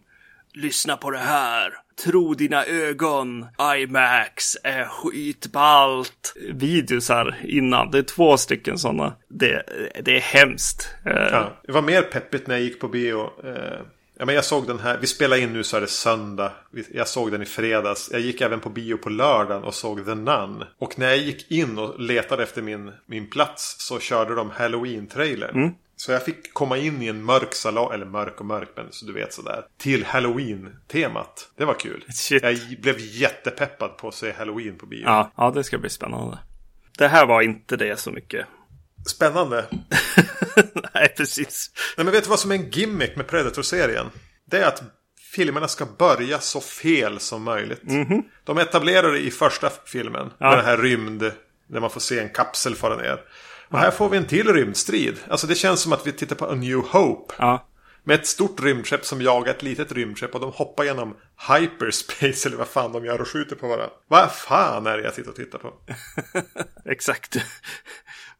[0.54, 1.72] Lyssna på det här.
[2.04, 3.46] Tro dina ögon.
[3.78, 6.34] IMAX är skitballt.
[6.52, 7.90] Videosar innan.
[7.90, 9.14] Det är två stycken sådana.
[9.28, 9.62] Det,
[10.02, 10.88] det är hemskt.
[11.06, 13.30] Eh, ja, det var mer peppigt när jag gick på bio.
[13.44, 13.80] Eh,
[14.18, 14.98] ja, men jag såg den här.
[15.00, 16.52] Vi spelar in nu så är det söndag.
[16.94, 18.08] Jag såg den i fredags.
[18.12, 20.64] Jag gick även på bio på lördagen och såg The Nun.
[20.78, 25.56] Och när jag gick in och letade efter min, min plats så körde de Halloween-trailern.
[25.56, 25.74] Mm.
[26.02, 29.06] Så jag fick komma in i en mörk salong, eller mörk och mörk men så
[29.06, 29.64] du vet sådär.
[29.78, 31.48] Till Halloween-temat.
[31.56, 32.04] Det var kul.
[32.12, 32.42] Shit.
[32.42, 35.02] Jag blev jättepeppad på att se Halloween på bio.
[35.04, 36.38] Ja, ja, det ska bli spännande.
[36.98, 38.46] Det här var inte det så mycket.
[39.06, 39.64] Spännande.
[40.94, 41.70] Nej, precis.
[41.96, 44.06] Nej, men vet du vad som är en gimmick med Predator-serien?
[44.44, 44.82] Det är att
[45.34, 47.82] filmerna ska börja så fel som möjligt.
[47.82, 48.22] Mm -hmm.
[48.44, 50.30] De etablerar det i första filmen.
[50.38, 50.48] Ja.
[50.48, 51.32] Med den här rymd...
[51.66, 53.20] Där man får se en kapsel fara ner.
[53.72, 55.16] Och här får vi en till rymdstrid.
[55.28, 57.34] Alltså det känns som att vi tittar på A New Hope.
[57.38, 57.68] Ja.
[58.04, 61.16] Med ett stort rymdskepp som jagar ett litet rymdskepp och de hoppar genom
[61.48, 63.90] hyperspace eller vad fan de gör och skjuter på varandra.
[64.08, 65.72] Vad fan är det jag sitter och tittar på?
[66.90, 67.36] Exakt.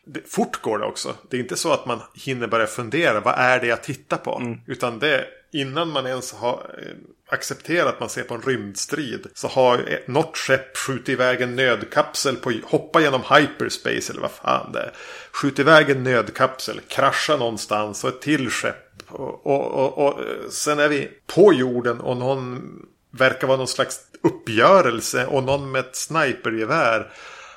[0.04, 1.14] Det, fort går det också.
[1.30, 3.20] Det är inte så att man hinner börja fundera.
[3.20, 4.38] Vad är det jag tittar på?
[4.40, 4.60] Mm.
[4.66, 6.94] Utan det innan man ens har eh,
[7.34, 9.26] accepterat att man ser på en rymdstrid.
[9.34, 14.72] Så har något skepp skjutit iväg en nödkapsel på hoppa genom hyperspace eller vad fan
[14.72, 14.92] det är.
[15.32, 19.02] Skjutit iväg en nödkapsel, krascha någonstans och ett till skepp.
[19.08, 20.20] Och, och, och, och
[20.52, 22.62] sen är vi på jorden och någon
[23.10, 27.12] verkar vara någon slags uppgörelse och någon med ett snipergevär.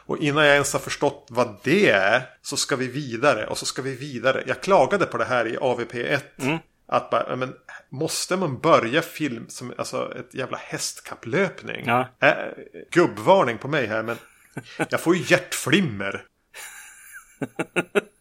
[0.05, 3.65] Och innan jag ens har förstått vad det är så ska vi vidare och så
[3.65, 4.43] ska vi vidare.
[4.47, 6.21] Jag klagade på det här i AVP1.
[6.38, 6.58] Mm.
[6.88, 7.53] Att bara, men
[7.95, 11.84] måste man börja film som alltså ett jävla hästkapplöpning?
[11.86, 12.08] Ja.
[12.19, 12.36] Äh,
[12.91, 14.17] gubbvarning på mig här men
[14.89, 16.25] jag får ju hjärtflimmer.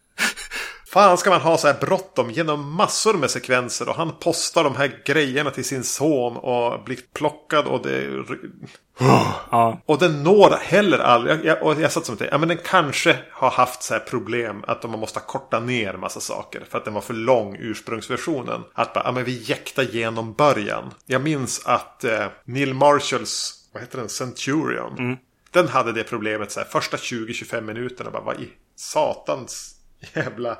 [0.95, 4.75] Fan ska man ha så här bråttom genom massor med sekvenser och han postar de
[4.75, 8.23] här grejerna till sin son och blir plockad och det...
[9.51, 9.81] Ja.
[9.85, 11.37] Och den når heller aldrig.
[11.37, 13.99] Jag, jag, och jag satt som att ja, men den kanske har haft så här
[13.99, 16.63] problem att man måste korta ner massa saker.
[16.69, 18.63] För att den var för lång ursprungsversionen.
[18.73, 20.93] Att bara, ja men vi jäktar genom början.
[21.05, 24.97] Jag minns att eh, Neil Marshalls, vad heter den, Centurion.
[24.97, 25.17] Mm.
[25.51, 28.11] Den hade det problemet så här, första 20-25 minuterna.
[28.11, 29.74] Bara, vad i satans
[30.13, 30.57] jävla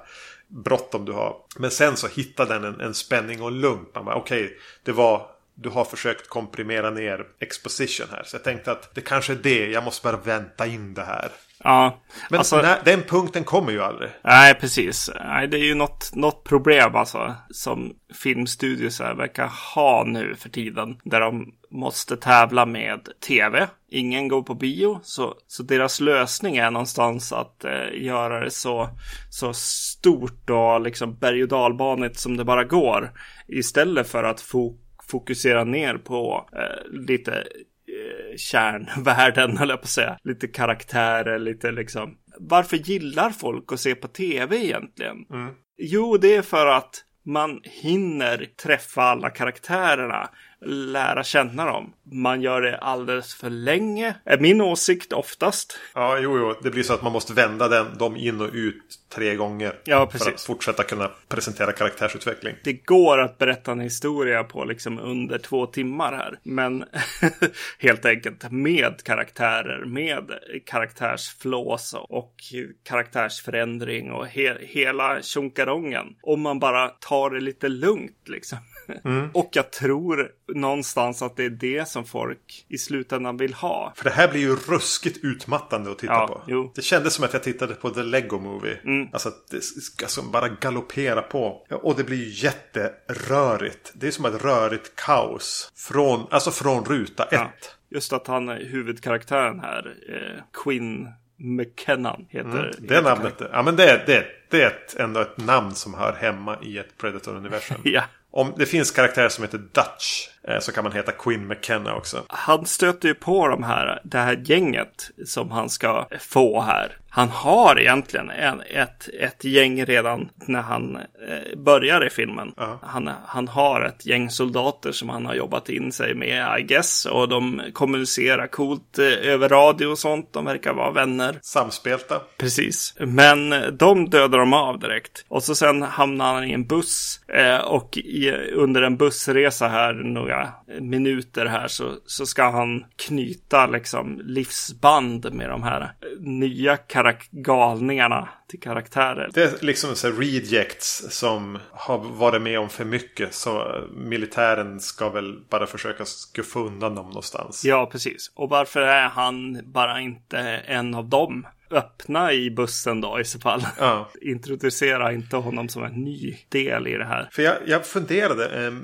[0.47, 1.37] bråttom du har.
[1.57, 3.85] Men sen så hittar den en, en spänning och lugn.
[3.93, 8.23] Bara okej, okay, det var du har försökt komprimera ner exposition här.
[8.25, 9.67] Så jag tänkte att det kanske är det.
[9.67, 11.31] Jag måste bara vänta in det här.
[11.63, 11.99] Ja.
[12.29, 14.09] Men alltså, när, den punkten kommer ju aldrig.
[14.23, 15.11] Nej, precis.
[15.25, 17.33] Nej, det är ju något, något problem alltså.
[17.49, 20.97] Som filmstudios verkar ha nu för tiden.
[21.03, 23.67] Där de måste tävla med tv.
[23.89, 24.99] Ingen går på bio.
[25.03, 28.89] Så, så deras lösning är någonstans att eh, göra det så,
[29.29, 33.11] så stort och liksom berg och dalbanigt som det bara går.
[33.47, 40.17] Istället för att fo fokusera ner på eh, lite eh, kärnvärden, jag på att säga.
[40.23, 42.17] Lite karaktärer, lite liksom.
[42.39, 45.25] Varför gillar folk att se på tv egentligen?
[45.31, 45.53] Mm.
[45.77, 50.29] Jo, det är för att man hinner träffa alla karaktärerna
[50.65, 51.93] lära känna dem.
[52.11, 55.79] Man gör det alldeles för länge, är min åsikt oftast.
[55.93, 56.55] Ja, jo, jo.
[56.63, 59.75] Det blir så att man måste vända den, dem in och ut tre gånger.
[59.83, 60.27] Ja, precis.
[60.27, 62.55] För att fortsätta kunna presentera karaktärsutveckling.
[62.63, 66.39] Det går att berätta en historia på liksom under två timmar här.
[66.43, 66.85] Men
[67.79, 70.31] helt enkelt med karaktärer, med
[70.65, 72.35] karaktärsflås och
[72.83, 76.05] karaktärsförändring och he hela tjonkarongen.
[76.21, 78.57] Om man bara tar det lite lugnt liksom.
[79.05, 79.29] Mm.
[79.33, 83.93] Och jag tror någonstans att det är det som folk i slutändan vill ha.
[83.95, 86.41] För det här blir ju ruskigt utmattande att titta ja, på.
[86.47, 86.71] Jo.
[86.75, 88.77] Det kändes som att jag tittade på The Lego Movie.
[88.83, 89.07] Mm.
[89.13, 91.65] Alltså att det ska som bara galoppera på.
[91.69, 93.91] Och det blir ju jätterörigt.
[93.95, 95.71] Det är som ett rörigt kaos.
[95.75, 97.31] Från, alltså från ruta ett.
[97.31, 97.51] Ja.
[97.89, 103.41] Just att han är huvudkaraktären här, eh, Quinn McKennan heter, mm, det namnet.
[103.51, 106.97] Ja men det, det, det är ett, ändå ett namn som hör hemma i ett
[106.97, 107.81] Predator-universum.
[107.83, 108.03] ja.
[108.35, 112.23] Om det finns karaktärer som heter Dutch eh, så kan man heta Quinn McKenna också.
[112.27, 116.97] Han stöter ju på de här, det här gänget som han ska få här.
[117.15, 122.53] Han har egentligen en, ett, ett gäng redan när han eh, börjar i filmen.
[122.57, 122.79] Ja.
[122.81, 127.05] Han, han har ett gäng soldater som han har jobbat in sig med, I guess.
[127.05, 130.33] Och de kommunicerar coolt eh, över radio och sånt.
[130.33, 131.39] De verkar vara vänner.
[131.41, 132.21] Samspelta.
[132.37, 132.93] Precis.
[132.99, 135.25] Men de dödar de av direkt.
[135.27, 137.19] Och så sen hamnar han i en buss.
[137.27, 139.93] Eh, och i, under en bussresa här,
[140.35, 147.29] några minuter här, så, så ska han knyta liksom livsband med de här nya karak-
[147.31, 149.29] galningarna till karaktärer.
[149.33, 153.33] Det är liksom så rejects som har varit med om för mycket.
[153.33, 157.65] Så militären ska väl bara försöka skuffa undan dem någonstans.
[157.65, 158.31] Ja, precis.
[158.35, 161.47] Och varför är han bara inte en av dem?
[161.71, 163.65] Öppna i bussen då i så fall.
[163.79, 164.09] Ja.
[164.21, 167.29] Introducera inte honom som en ny del i det här.
[167.31, 168.83] För jag, jag funderade en,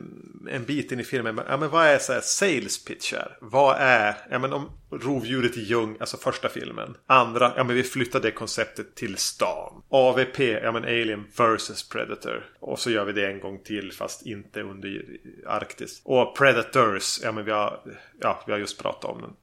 [0.50, 1.40] en bit in i filmen.
[1.48, 3.38] Ja, men vad är så här sales pitch här?
[3.42, 6.96] Vad är, ja men om rovdjuret i Ljung, alltså första filmen.
[7.08, 9.84] Andra, ja men vi flyttar det konceptet till stan.
[9.90, 12.46] AVP, ja men Alien vs Predator.
[12.60, 15.04] Och så gör vi det en gång till fast inte under
[15.48, 16.02] Arktis.
[16.06, 17.80] Och Predators, ja men vi har,
[18.22, 19.34] ja, vi har just pratat om den.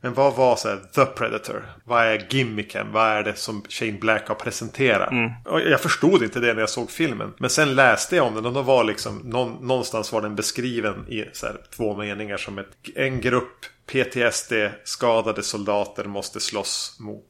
[0.00, 1.64] Men vad var så här, The Predator?
[1.84, 2.92] Vad är gimmicken?
[2.92, 5.12] Vad är det som Shane Black har presenterat?
[5.44, 7.34] Och jag förstod inte det när jag såg filmen.
[7.38, 11.08] Men sen läste jag om den och då var liksom någon, någonstans var den beskriven
[11.08, 17.24] i så här, två meningar som ett, en grupp PTSD-skadade soldater måste slåss mot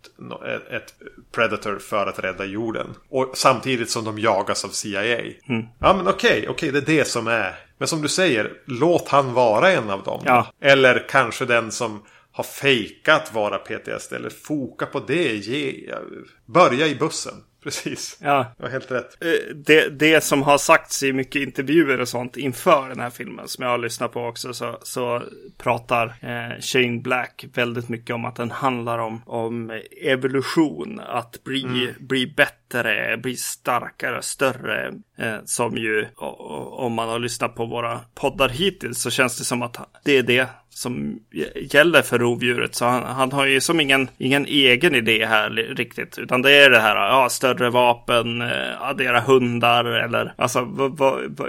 [0.70, 0.94] ett-
[1.32, 2.86] Predator för att rädda jorden.
[3.10, 5.16] Och samtidigt som de jagas av CIA.
[5.80, 7.54] Ja men okej, okej det är det som är.
[7.78, 10.22] Men som du säger, låt han vara en av dem.
[10.24, 10.46] Ja.
[10.62, 12.02] Eller kanske den som
[12.32, 14.12] har fejkat vara PTSD.
[14.12, 15.36] Eller foka på det.
[15.36, 15.94] Ge,
[16.46, 17.34] börja i bussen.
[17.62, 18.18] Precis.
[18.20, 19.16] Ja, Det var helt rätt.
[19.20, 23.48] Eh, det, det som har sagts i mycket intervjuer och sånt inför den här filmen
[23.48, 25.22] som jag har lyssnat på också så, så
[25.58, 31.94] pratar eh, Shane Black väldigt mycket om att den handlar om, om evolution, att bli,
[32.00, 34.92] bli bättre, bli starkare, större.
[35.18, 39.62] Eh, som ju, om man har lyssnat på våra poddar hittills så känns det som
[39.62, 40.48] att det är det
[40.78, 41.20] som
[41.54, 42.74] gäller för rovdjuret.
[42.74, 46.18] Så han, han har ju som ingen, ingen egen idé här riktigt.
[46.18, 50.58] Utan det är det här, ja, större vapen, eh, addera hundar eller alltså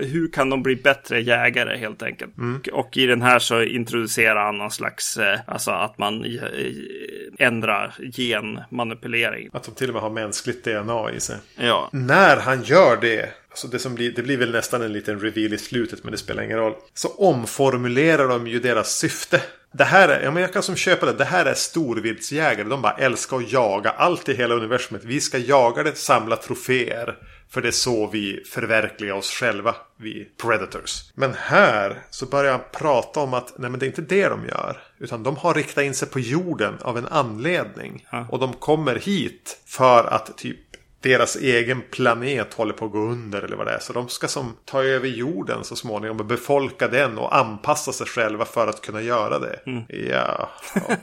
[0.01, 2.33] hur kan de bli bättre jägare helt enkelt.
[2.37, 7.47] Och, och i den här så introducerar han någon slags, eh, alltså att man eh,
[7.47, 9.49] ändrar genmanipulering.
[9.53, 11.37] Att de till och med har mänskligt DNA i sig.
[11.55, 13.29] Ja, När han gör det.
[13.59, 16.17] Alltså det, som blir, det blir väl nästan en liten reveal i slutet men det
[16.17, 16.73] spelar ingen roll.
[16.93, 19.41] Så omformulerar de ju deras syfte.
[19.71, 21.13] Det här är, ja men jag kan som köpa det.
[21.13, 22.69] Det här är storviltsjägare.
[22.69, 25.03] De bara älskar att jaga allt i hela universumet.
[25.03, 27.17] Vi ska jaga det, samla troféer.
[27.49, 31.11] För det är så vi förverkligar oss själva, vi predators.
[31.15, 34.45] Men här så börjar han prata om att nej men det är inte det de
[34.47, 34.81] gör.
[34.99, 38.07] Utan de har riktat in sig på jorden av en anledning.
[38.11, 38.27] Ja.
[38.29, 40.59] Och de kommer hit för att typ
[41.01, 43.79] deras egen planet håller på att gå under eller vad det är.
[43.79, 48.07] Så de ska som ta över jorden så småningom och befolka den och anpassa sig
[48.07, 49.59] själva för att kunna göra det.
[49.87, 50.95] Ja, ja.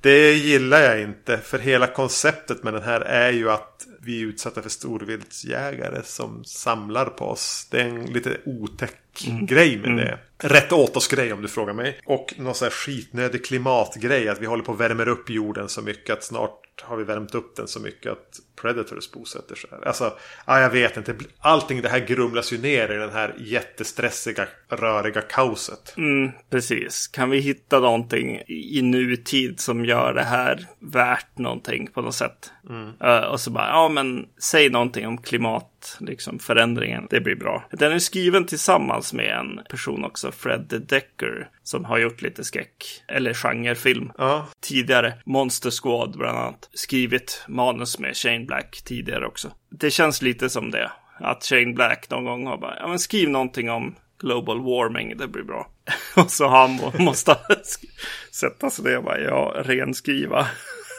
[0.00, 1.38] Det gillar jag inte.
[1.38, 6.44] För hela konceptet med den här är ju att vi är utsatta för storviltsjägare som
[6.44, 7.68] samlar på oss.
[7.70, 10.18] Det är en lite otäck grej med det.
[10.38, 12.00] Rätt åt oss grej om du frågar mig.
[12.04, 14.28] Och någon sån här skitnödig klimatgrej.
[14.28, 17.34] Att vi håller på att värmer upp jorden så mycket att snart har vi värmt
[17.34, 19.86] upp den så mycket att Predators bosätter sig här.
[19.86, 20.12] Alltså,
[20.46, 21.14] ja, jag vet inte.
[21.38, 25.94] Allting det här grumlas ju ner i den här jättestressiga, röriga kaoset.
[25.96, 27.06] Mm, precis.
[27.06, 32.52] Kan vi hitta någonting i nutid som gör det här värt någonting på något sätt?
[33.00, 35.70] Eh, och så bara, ja men säg någonting om klimat,
[36.00, 37.06] liksom förändringen.
[37.10, 37.64] Det blir bra.
[37.70, 42.84] Den är skriven tillsammans med en person också, Fred Decker, som har gjort lite skräck
[43.08, 45.14] eller genrefilm Ja, tidigare.
[45.26, 46.68] Monster Squad bland annat.
[46.74, 49.50] Skrivit manus med Shane Black tidigare också.
[49.70, 50.90] Det känns lite som det.
[51.20, 55.28] Att Shane Black någon gång har bara, ja men skriv någonting om global warming, det
[55.28, 55.68] blir bra.
[56.16, 57.36] och så han må- måste
[58.32, 60.46] sätta sig ner och bara, ja, renskriva.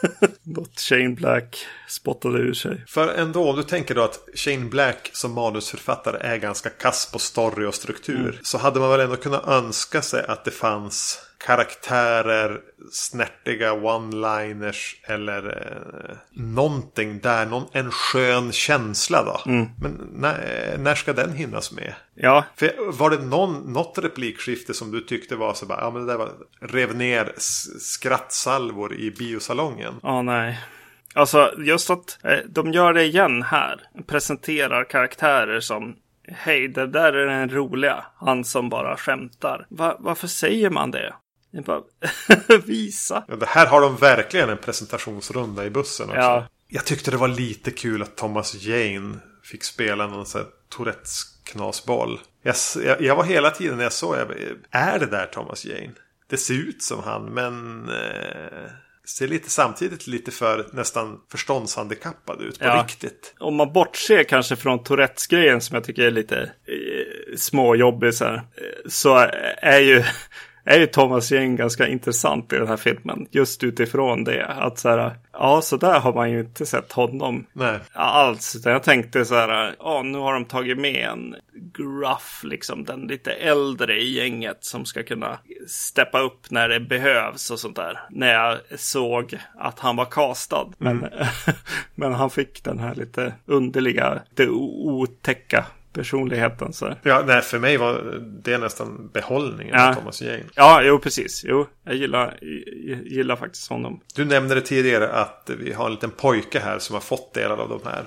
[0.42, 2.84] Något Shane Black spottade ur sig.
[2.86, 7.18] För ändå, om du tänker då att Shane Black som manusförfattare är ganska kass på
[7.18, 8.40] story och struktur.
[8.42, 12.60] Så hade man väl ändå kunnat önska sig att det fanns karaktärer,
[12.92, 17.46] snärtiga one-liners eller eh, någonting där.
[17.46, 19.40] Någon, en skön känsla då.
[19.80, 21.94] Men när, när ska den hinnas med?
[22.14, 26.06] Ja, För var det någon, något replikskifte som du tyckte var så bara, ja men
[26.06, 26.30] det där var,
[26.60, 27.32] rev ner
[27.80, 29.94] skrattsalvor i biosalongen?
[30.02, 30.60] Ja, nej.
[31.14, 33.80] Alltså just att eh, de gör det igen här.
[34.06, 35.96] Presenterar karaktärer som
[36.28, 38.04] hej, det där är den roliga.
[38.16, 39.66] Han som bara skämtar.
[39.68, 41.14] Va, varför säger man det?
[41.62, 41.82] Bara,
[42.64, 43.24] visa.
[43.28, 46.20] Ja, det här har de verkligen en presentationsrunda i bussen också.
[46.20, 46.46] Ja.
[46.68, 51.22] Jag tyckte det var lite kul att Thomas Jane fick spela någon sån här Tourettes
[51.44, 52.20] knasboll.
[52.42, 52.54] Jag,
[52.84, 54.26] jag, jag, var hela tiden när jag såg, jag,
[54.70, 55.90] är det där Thomas Jane?
[56.30, 58.70] Det ser ut som han, men eh,
[59.04, 62.82] ser lite samtidigt lite för nästan förståndshandikappad ut på Ja.
[62.88, 63.34] riktigt.
[63.38, 68.34] Om man bortser kanske från Tourettes-grejen som jag tycker är lite eh, småjobbig så här.
[68.34, 68.42] eh,
[68.88, 69.16] Så
[69.58, 70.04] är ju,
[70.66, 73.26] är ju Thomas Jane ganska intressant i den här filmen.
[73.30, 74.46] Just utifrån det.
[74.46, 77.78] Att så här, ja så där har man ju inte sett honom Nej.
[77.92, 78.56] alls.
[78.56, 83.00] Utan jag tänkte så här, ja nu har de tagit med en gruff, liksom den
[83.00, 88.00] lite äldre i gänget som ska kunna steppa upp när det behövs och sånt där.
[88.10, 90.66] När jag såg att han var castad.
[90.78, 91.08] Men,
[91.94, 95.66] men han fick den här lite underliga, det otäcka
[95.96, 96.72] personligheten.
[96.72, 96.94] Så.
[97.02, 99.88] Ja, nej, för mig var det nästan behållningen Ja.
[99.90, 100.44] av Thomas Jane.
[100.54, 101.44] Ja, jo precis.
[101.44, 102.38] Jo, jag gillar,
[102.86, 104.00] jag gillar faktiskt honom.
[104.14, 107.56] Du nämnde det tidigare att vi har en liten pojke här som har fått delar
[107.56, 108.02] av de här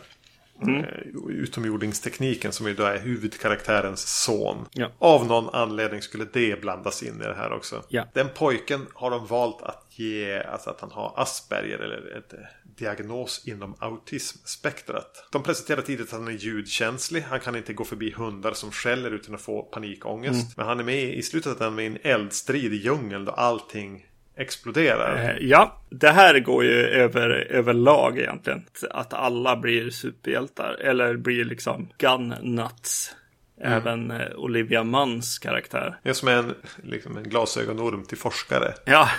[0.62, 0.76] Mm.
[0.84, 0.86] eh,
[1.30, 4.66] utomjordingstekniken som ju då är huvudkaraktärens son.
[4.74, 4.88] Ja.
[5.00, 7.84] Av någon anledning skulle det blandas in i det här också.
[7.90, 8.06] Ja.
[8.14, 12.34] Den pojken har de valt att ge, alltså att han har Asperger eller ett
[12.80, 15.28] diagnos inom autismspektrat.
[15.32, 17.22] De presenterar tidigt att han är ljudkänslig.
[17.22, 20.34] Han kan inte gå förbi hundar som skäller utan att få panikångest.
[20.34, 20.54] Mm.
[20.58, 24.06] Men han är med i slutet är med en eldstrid i djungeln då allting
[24.38, 25.30] exploderar.
[25.30, 28.66] Eh, Ja, det här går ju över, överlag egentligen.
[28.90, 30.74] Att alla blir superhjältar.
[30.74, 33.16] Eller blir liksom gun nuts.
[33.62, 36.00] Även eh, Olivia Munns karaktär.
[36.04, 38.74] Är som en, liksom en glasögonorm till forskare.
[38.86, 39.10] Ja,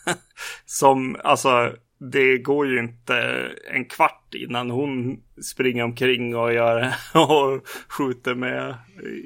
[0.66, 1.72] som alltså.
[2.12, 3.16] Det går ju inte
[3.70, 8.74] en kvart innan hon springer omkring och gör och skjuter med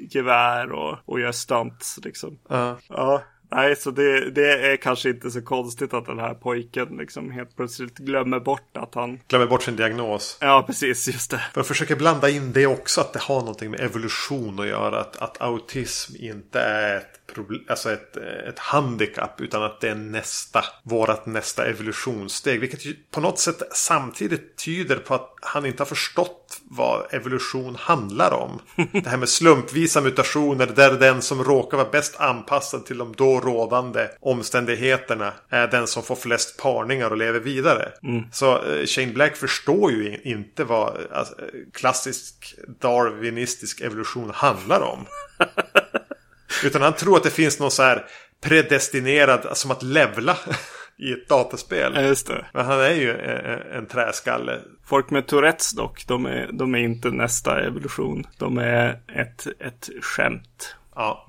[0.09, 2.39] gevär och, och gör stunts liksom.
[2.49, 2.77] Ja.
[2.87, 7.31] Ja, nej, så det, det är kanske inte så konstigt att den här pojken liksom
[7.31, 9.19] helt plötsligt glömmer bort att han...
[9.27, 10.37] Glömmer bort sin diagnos.
[10.41, 11.41] Ja, precis, just det.
[11.53, 13.01] För att försöka blanda in det också.
[13.01, 14.99] Att det har någonting med evolution att göra.
[14.99, 17.18] Att, att autism inte är ett,
[17.69, 19.41] alltså ett, ett handikapp.
[19.41, 20.63] Utan att det är nästa.
[20.83, 22.59] Vårat nästa evolutionssteg.
[22.59, 28.33] Vilket på något sätt samtidigt tyder på att han inte har förstått vad evolution handlar
[28.33, 28.59] om.
[28.91, 30.65] Det här med slumpvisa mutationer.
[30.67, 35.33] Där den som råkar vara bäst anpassad till de då rådande omständigheterna.
[35.49, 37.91] Är den som får flest parningar och lever vidare.
[38.31, 44.81] Så eh, Shane Black förstår ju in- inte vad alltså, eh, klassisk darwinistisk evolution handlar
[44.81, 45.05] om.
[46.63, 48.05] Utan han tror att det finns någon så här
[48.41, 50.37] predestinerad, som att levla
[50.97, 51.91] i ett dataspel.
[51.95, 52.45] Ja, just det.
[52.53, 54.59] Men han är ju en, en träskalle.
[54.85, 58.27] Folk med Tourettes dock, de är, de är inte nästa evolution.
[58.37, 60.75] De är ett, ett skämt.
[60.95, 61.27] Ja.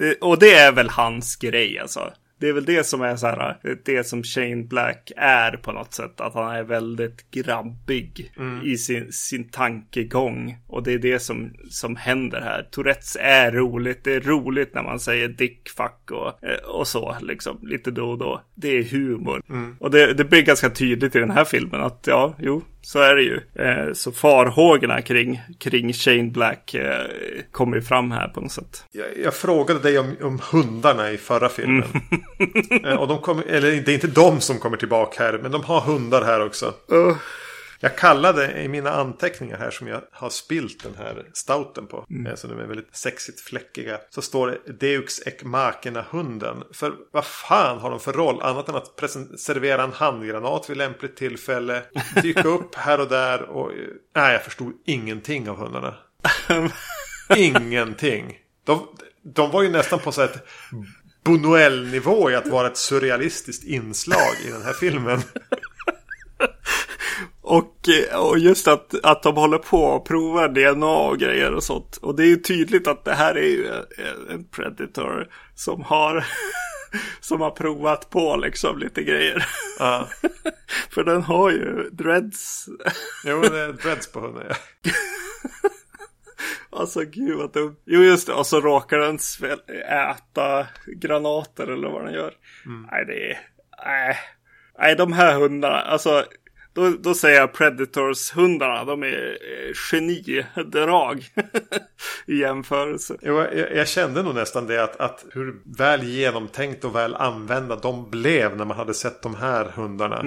[0.00, 2.12] Eh, Och det är väl hans grej alltså.
[2.40, 5.94] Det är väl det som är så här, det som Shane Black är på något
[5.94, 6.20] sätt.
[6.20, 8.32] Att han är väldigt grabbig
[8.64, 10.56] i sin, sin tankegång.
[10.66, 12.68] Och det är det som, som händer här.
[12.70, 14.04] Tourettes är roligt.
[14.04, 17.58] Det är roligt när man säger dick, fuck och, eh, och så liksom.
[17.62, 18.42] Lite då och då.
[18.54, 19.42] Det är humor.
[19.78, 22.62] Och det, det blir ganska tydligt i den här filmen att ja, jo,
[22.92, 23.40] så är det ju.
[23.54, 27.06] Eh, så farhågorna kring, kring Shane Black eh,
[27.52, 28.84] kommer ju fram här på något sätt.
[28.92, 31.84] Jag, jag frågade dig om, om hundarna i förra filmen.
[32.84, 35.38] Eh, Och de kommer, eller det är inte de som kommer tillbaka här.
[35.42, 36.74] Men de har hundar här också.
[37.82, 42.06] Jag kallade i mina anteckningar här som jag har spilt den här stouten på.
[42.28, 43.98] eh, Så de är väldigt sexigt fläckiga.
[44.10, 46.62] Så står det Deux ek makena hunden.
[46.72, 48.42] För vad fan har de för roll?
[48.42, 48.86] Annat än att
[49.40, 51.82] servera en handgranat vid lämpligt tillfälle.
[52.22, 53.42] Dyka upp här och där.
[53.42, 53.78] Och, eh,
[54.16, 55.94] nej, jag förstod ingenting av hundarna.
[57.36, 58.38] Ingenting.
[58.64, 58.88] De,
[59.22, 60.46] de var ju nästan på så ett
[61.24, 65.22] Buñuel-nivå i att vara ett surrealistiskt inslag i den här filmen.
[67.42, 71.62] Och, eh, och just att, att de håller på och provar DNA och grejer och
[71.62, 71.96] sånt.
[71.96, 76.24] Och det är ju tydligt att det här är ju en- en predator som har,
[77.20, 79.46] som har provat på liksom lite grejer.
[79.78, 80.08] Ja.
[80.90, 82.66] För den har ju dreads.
[83.24, 84.46] Jo, det är dreads på hunden.
[84.48, 84.90] Ja.
[86.72, 87.76] Alltså gud vad dumt.
[87.86, 89.18] Jo just det, och så råkar den
[90.10, 92.34] äta granater eller vad den gör.
[92.90, 93.38] Nej det är,
[93.84, 94.16] nej.
[94.78, 96.24] Nej de här hundarna, alltså.
[96.80, 101.24] Då, då säger jag Predators hundarna, de är eh, genidrag
[102.26, 103.16] i jämförelse.
[103.22, 107.76] Jo, jag, jag kände nog nästan det att, att hur väl genomtänkt och väl använda
[107.76, 110.22] de blev när man hade sett de här hundarna.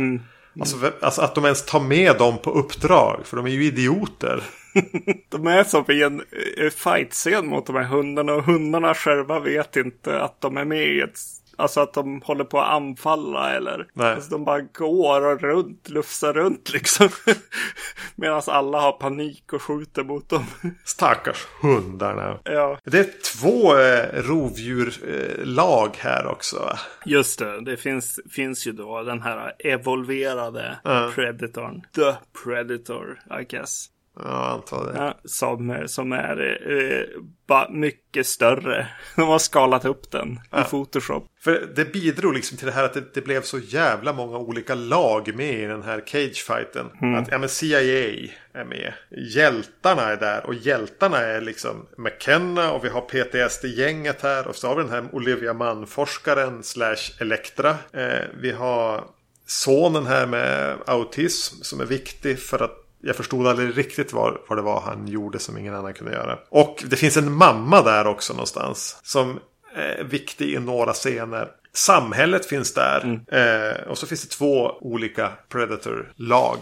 [0.60, 3.22] Alltså, vä- alltså att de ens tar med dem på uppdrag.
[3.26, 4.43] För de är ju idioter.
[5.30, 6.20] de är som i en
[6.58, 10.88] eh, fight-scen mot de här hundarna och hundarna själva vet inte att de är med
[10.88, 11.18] i ett
[11.56, 14.14] Alltså att de håller på att anfalla eller Nej.
[14.14, 17.10] alltså de bara går och runt, lufsar runt liksom.
[18.16, 20.45] Medan alla har panik och skjuter mot dem.
[20.86, 22.39] Stackars hundarna.
[22.43, 26.78] ja, Det är två eh, rovdjurlag här också.
[27.06, 27.62] just det.
[27.62, 31.12] Det finns, finns ju då den här evolverade Ja.
[31.16, 31.82] Predatorn.
[31.95, 33.86] The Predator, I guess.
[34.20, 34.97] Ja, antar det.
[34.97, 38.88] Ja, som, som är eh, bara mycket större.
[39.16, 41.28] De har skalat upp den i Photoshop.
[41.41, 44.76] För det bidrog liksom till det här att det, det blev så jävla många olika
[44.76, 46.86] lag med i den här cagefighten.
[47.16, 47.82] Att ja, men CIA
[48.53, 48.93] är med.
[49.36, 54.47] Hjältarna är där och hjältarna är liksom McKenna och vi har PTSD-gänget här.
[54.47, 57.70] Och så har vi den här Olivia Mann-forskaren slash Elektra.
[57.93, 59.03] Eh, vi har
[59.47, 64.58] sonen här med autism som är viktig för att jag förstod aldrig riktigt vad, vad
[64.58, 66.39] det var han gjorde som ingen annan kunde göra.
[66.49, 68.99] Och det finns en mamma där också någonstans.
[69.04, 69.39] Som
[69.76, 71.47] är viktig i några scener.
[71.74, 73.20] Samhället finns där.
[73.32, 76.58] Eh, och så finns det två olika Predator-lag.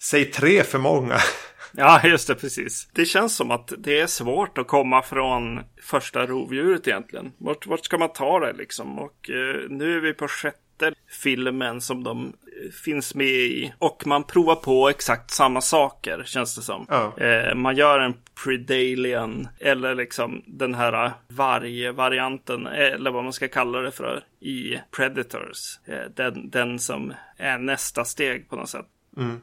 [0.00, 1.16] Säg tre för många.
[1.78, 2.88] Ja, just det, precis.
[2.92, 7.32] Det känns som att det är svårt att komma från första rovdjuret egentligen.
[7.38, 8.98] Vart, vart ska man ta det liksom?
[8.98, 10.58] Och eh, nu är vi på sjätte
[11.22, 13.72] filmen som de eh, finns med i.
[13.78, 16.86] Och man provar på exakt samma saker, känns det som.
[16.88, 17.18] Ja.
[17.18, 18.14] Eh, man gör en
[18.44, 25.78] Predalien, eller liksom den här vargvarianten, eller vad man ska kalla det för, i Predators.
[25.84, 28.86] Eh, den, den som är nästa steg på något sätt.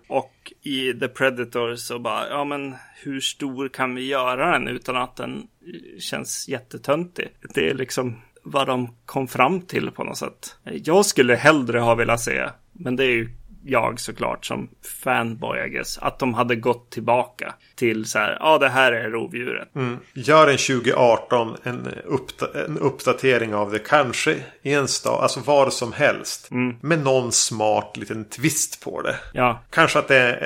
[0.08, 4.96] Och i The Predator så bara, ja men hur stor kan vi göra den utan
[4.96, 7.30] att den eh, känns jättetöntig?
[7.54, 10.56] Det är liksom vad de kom fram till på något sätt.
[10.64, 13.30] Jag skulle hellre ha velat se, men det är ju
[13.66, 14.70] jag såklart som
[15.04, 19.10] fanboy I guess, att de hade gått tillbaka till så här, ja det här är
[19.10, 19.76] rovdjuret.
[19.76, 19.98] Mm.
[20.14, 23.80] Gör en 2018 en, uppda- en uppdatering av det.
[23.80, 26.48] Kanske i en stad, alltså var som helst.
[26.82, 29.16] Med någon smart liten twist på det.
[29.34, 30.42] Ja, Kanske att det är,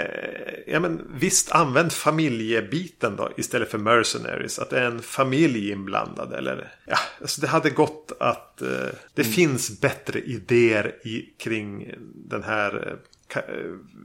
[0.66, 4.60] eh, ja men visst använd familjebiten då istället för mercenaries.
[4.60, 8.68] Att det är en familj inblandad eller ja, alltså det hade gått att eh,
[9.14, 12.94] det finns bättre idéer i, kring den här eh,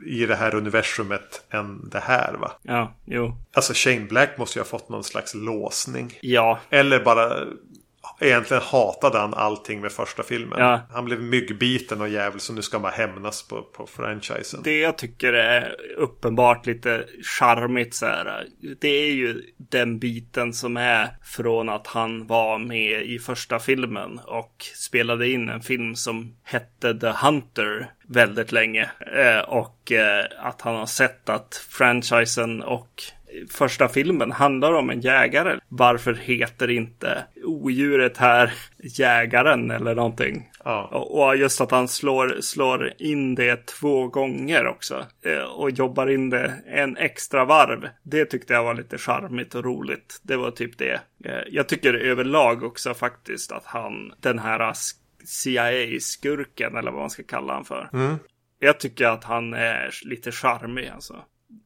[0.07, 2.53] i det här universumet än det här va.
[2.63, 6.19] ja, jo, Alltså Shane Black måste ju ha fått någon slags låsning.
[6.21, 7.45] ja, Eller bara
[8.21, 10.59] Egentligen hatade han allting med första filmen.
[10.59, 10.81] Ja.
[10.91, 14.61] Han blev myggbiten och jävel så nu ska man hämnas på, på franchisen.
[14.65, 17.05] Det jag tycker är uppenbart lite
[17.39, 18.47] charmigt så här.
[18.81, 24.19] Det är ju den biten som är från att han var med i första filmen
[24.19, 28.91] och spelade in en film som hette The Hunter väldigt länge.
[29.17, 33.03] Eh, och eh, att han har sett att franchisen och
[33.51, 35.59] första filmen handlar om en jägare.
[35.69, 38.53] Varför heter inte odjuret här
[38.99, 40.51] jägaren eller någonting?
[40.65, 40.85] Ja.
[40.87, 45.07] Och just att han slår, slår in det två gånger också.
[45.25, 47.89] eh, Och jobbar in det en extra varv.
[48.03, 50.21] Det tyckte jag var lite charmigt och roligt.
[50.23, 51.01] Det var typ det.
[51.25, 54.73] Eh, Jag tycker överlag också faktiskt att han, den här
[55.25, 57.89] CIA-skurken eller vad man ska kalla han för.
[58.59, 61.17] Jag tycker att han är lite charmig alltså.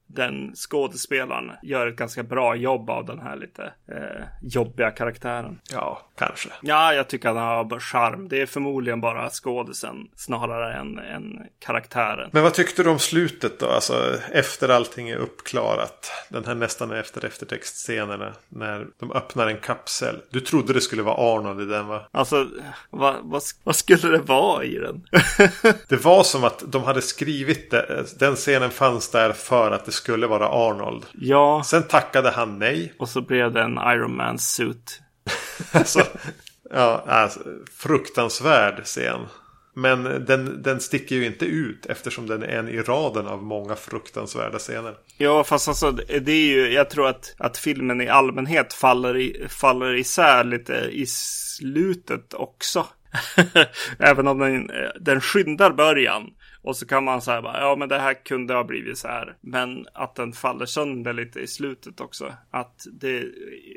[0.07, 5.61] Den skådespelaren gör ett ganska bra jobb av den här lite eh, jobbiga karaktären.
[5.73, 6.49] Ja, kanske.
[6.63, 8.29] Ja, jag tycker att han har charm.
[8.29, 12.31] Det är förmodligen bara skådisen snarare än, än karaktären.
[12.33, 13.67] Men vad tyckte du om slutet då?
[13.67, 16.11] Alltså efter allting är uppklarat.
[16.29, 18.33] Den här nästan efter eftertextscenerna.
[18.49, 20.23] När de öppnar en kapsel.
[20.31, 22.09] Du trodde det skulle vara Arnold i den va?
[22.11, 22.49] Alltså,
[22.91, 25.07] vad, vad, vad skulle det vara i den?
[25.89, 28.05] Det var som att de hade skrivit det.
[28.19, 31.07] Den scenen fanns där för att det skulle vara Arnold.
[31.13, 32.93] ja, Sen tackade han nej.
[32.99, 35.01] och så blev det en Iron Man suit.
[35.73, 36.03] Alltså,
[36.71, 37.41] ja, alltså,
[37.73, 39.21] fruktansvärd scen.
[39.75, 43.77] Men den, den sticker ju inte ut eftersom den är en i raden av många
[43.77, 44.95] fruktansvärda scener.
[45.19, 45.91] Ja, fast alltså
[46.21, 50.75] det är ju, jag tror att, att filmen i allmänhet faller, i, faller isär lite
[50.93, 52.87] i slutet också.
[53.99, 56.31] Även om den, den skyndar början.
[56.67, 59.37] Och så kan man säga bara, ja men det här kunde ha blivit så här.
[59.41, 62.33] Men att den faller sönder lite i slutet också.
[62.51, 63.25] Att det,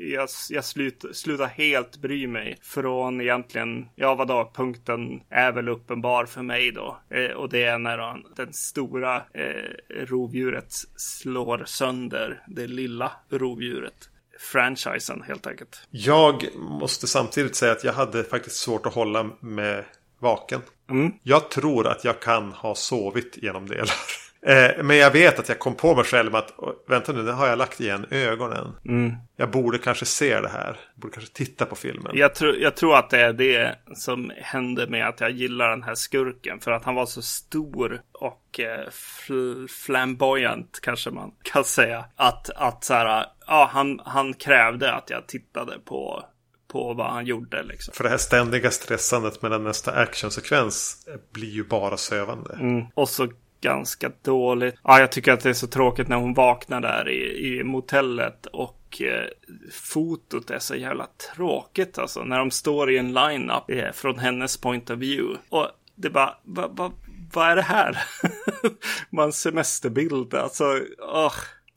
[0.00, 2.58] jag, jag slut, slutar helt bry mig.
[2.62, 7.00] Från egentligen, ja vadå, punkten är väl uppenbar för mig då.
[7.10, 14.10] Eh, och det är när den, den stora eh, rovdjuret slår sönder det lilla rovdjuret.
[14.38, 15.86] Franchisen helt enkelt.
[15.90, 19.84] Jag måste samtidigt säga att jag hade faktiskt svårt att hålla med
[20.20, 20.60] vaken.
[20.90, 21.12] Mm.
[21.22, 23.90] Jag tror att jag kan ha sovit genom delar.
[24.46, 26.54] Eh, men jag vet att jag kom på mig själv att
[26.88, 28.76] vänta nu, nu har jag lagt igen ögonen.
[28.84, 29.12] Mm.
[29.36, 30.66] Jag borde kanske se det här.
[30.94, 32.12] Jag borde kanske titta på filmen.
[32.14, 35.82] Jag, tro, jag tror att det är det som hände med att jag gillar den
[35.82, 36.60] här skurken.
[36.60, 42.04] För att han var så stor och eh, fl flamboyant kanske man kan säga.
[42.16, 46.24] Att, att så här, ja, han, han krävde att jag tittade på
[46.70, 47.62] på vad han gjorde.
[47.62, 47.94] Liksom.
[47.94, 52.54] För det här ständiga stressandet mellan nästa actionsekvens blir ju bara sövande.
[52.60, 52.86] Mm.
[52.94, 53.28] Och så
[53.60, 54.74] ganska dåligt.
[54.84, 58.46] Ja, jag tycker att det är så tråkigt när hon vaknar där i, i motellet
[58.46, 59.26] och eh,
[59.72, 62.24] fotot är så jävla tråkigt alltså.
[62.24, 65.40] När de står i en line-up eh, från hennes point of view.
[65.48, 66.92] Och det bara, vad va,
[67.32, 67.98] va är det här?
[69.10, 70.64] Man semesterbild, alltså,
[70.98, 71.34] oh.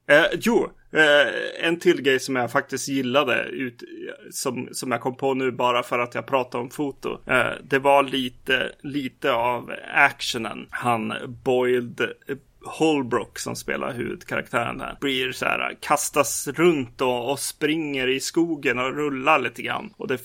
[0.08, 3.84] Eh, jo, eh, en till grej som jag faktiskt gillade ut,
[4.32, 7.20] som, som jag kom på nu bara för att jag pratade om foto.
[7.28, 10.68] Eh, det var lite, lite av actionen.
[10.70, 17.40] Han Boiled eh, Holbrook som spelar huvudkaraktären här blir så här kastas runt och, och
[17.40, 19.94] springer i skogen och rullar lite grann.
[19.98, 20.18] Och det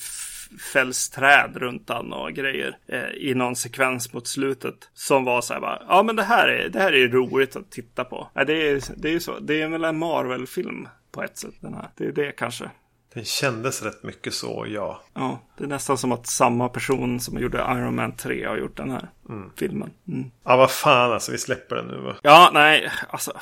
[0.72, 5.54] fälls träd runt han och grejer eh, i någon sekvens mot slutet som var så
[5.54, 8.28] här bara, ja men det här är, det här är roligt att titta på.
[8.34, 11.74] Ja, det är, det är så, det är väl en Marvel-film på ett sätt den
[11.74, 11.88] här.
[11.96, 12.70] Det är det kanske.
[13.14, 15.02] Den kändes rätt mycket så, ja.
[15.14, 18.76] Ja, det är nästan som att samma person som gjorde Iron Man 3 har gjort
[18.76, 19.50] den här mm.
[19.56, 19.90] filmen.
[20.08, 20.30] Mm.
[20.44, 22.16] Ja, vad fan alltså, vi släpper den nu va?
[22.22, 23.32] Ja, nej, alltså,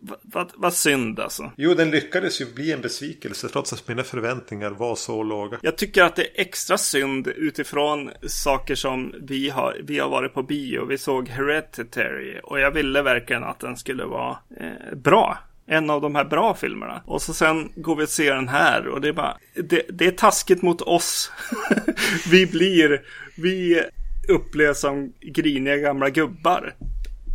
[0.00, 1.52] vad, vad, vad synd alltså.
[1.56, 5.58] Jo, den lyckades ju bli en besvikelse trots att mina förväntningar var så låga.
[5.62, 10.34] Jag tycker att det är extra synd utifrån saker som vi har, vi har varit
[10.34, 10.84] på bio.
[10.84, 15.38] Vi såg Hereditary och jag ville verkligen att den skulle vara eh, bra
[15.70, 17.02] en av de här bra filmerna.
[17.06, 20.06] Och så sen går vi och ser den här och det är bara, det, det
[20.06, 21.32] är taskigt mot oss.
[22.30, 23.02] vi blir,
[23.36, 23.82] vi
[24.28, 26.74] upplevs som griniga gamla gubbar.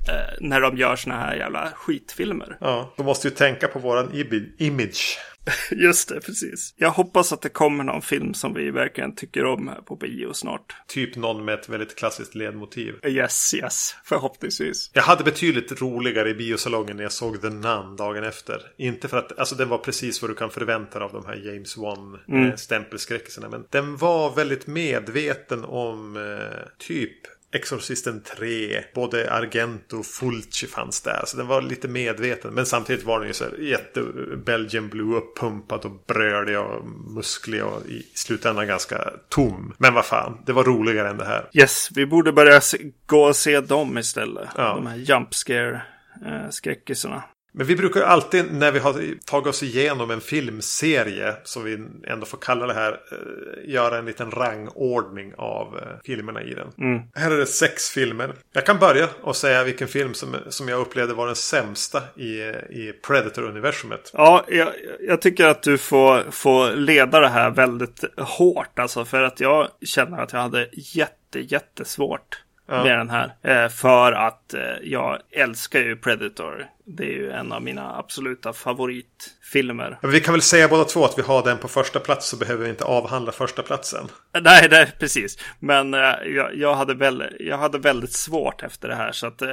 [0.10, 2.58] Eh, när de gör såna här jävla skitfilmer.
[2.62, 4.26] Ja, de måste ju tänka på våran
[4.58, 5.20] image.
[5.72, 6.74] Just det, precis.
[6.78, 10.34] Jag hoppas att det kommer någon film som vi verkligen tycker om här på bio
[10.34, 10.76] snart.
[10.88, 12.96] Typ någon med ett väldigt klassiskt ledmotiv.
[13.06, 13.96] Yes, yes.
[14.04, 14.92] Förhoppningsvis.
[14.94, 18.62] Jag hade betydligt roligare i biosalongen när jag såg The Nun dagen efter.
[18.78, 21.36] Inte för att, alltså den var precis vad du kan förvänta dig av de här
[21.36, 22.46] James Wan mm.
[22.46, 23.50] eh.
[23.50, 28.84] Men den var väldigt medveten om eh, typ Exorcisten 3.
[28.96, 31.24] Både Argento och Fulci fanns där.
[31.26, 32.54] Så den var lite medveten.
[32.54, 34.02] Men samtidigt var den ju så här jätte
[34.46, 39.74] Belgian Blue uppumpad och brölig och musklig och i slutändan ganska tom.
[39.78, 41.50] Men vad fan, det var roligare än det här.
[41.54, 42.62] Yes, vi borde börja
[43.06, 44.50] gå och se dem istället.
[44.58, 44.76] Ja.
[44.76, 45.82] De här jump scare
[46.26, 47.24] eh, skräckisarna.
[47.58, 52.26] Men vi brukar alltid när vi har tagit oss igenom en filmserie, som vi ändå
[52.26, 56.68] får kalla det här, eh, göra en liten rangordning av eh, filmerna i den.
[56.78, 57.02] Mm.
[57.14, 58.34] Här är det sex filmer.
[58.54, 62.40] Jag kan börja och säga vilken film som, som jag upplevde var den sämsta i,
[62.70, 64.12] i Predator-universumet.
[64.14, 64.68] Ja, jag,
[65.00, 68.80] jag, tycker att du får, får leda det här väldigt hårt.
[68.80, 72.84] Alltså för att jag känner att jag hade jätte, jättesvårt ja.
[72.84, 73.36] med den här.
[73.42, 76.66] Eh, för att jag älskar ju Predator.
[76.88, 79.98] Det är ju en av mina absoluta favoritfilmer.
[80.02, 82.38] Men vi kan väl säga båda två att vi har den på första plats så
[82.38, 84.08] behöver vi inte avhandla första platsen.
[84.42, 85.38] Nej, nej precis.
[85.60, 89.12] Men eh, jag, jag, hade väl, jag hade väldigt svårt efter det här.
[89.12, 89.50] Så att eh,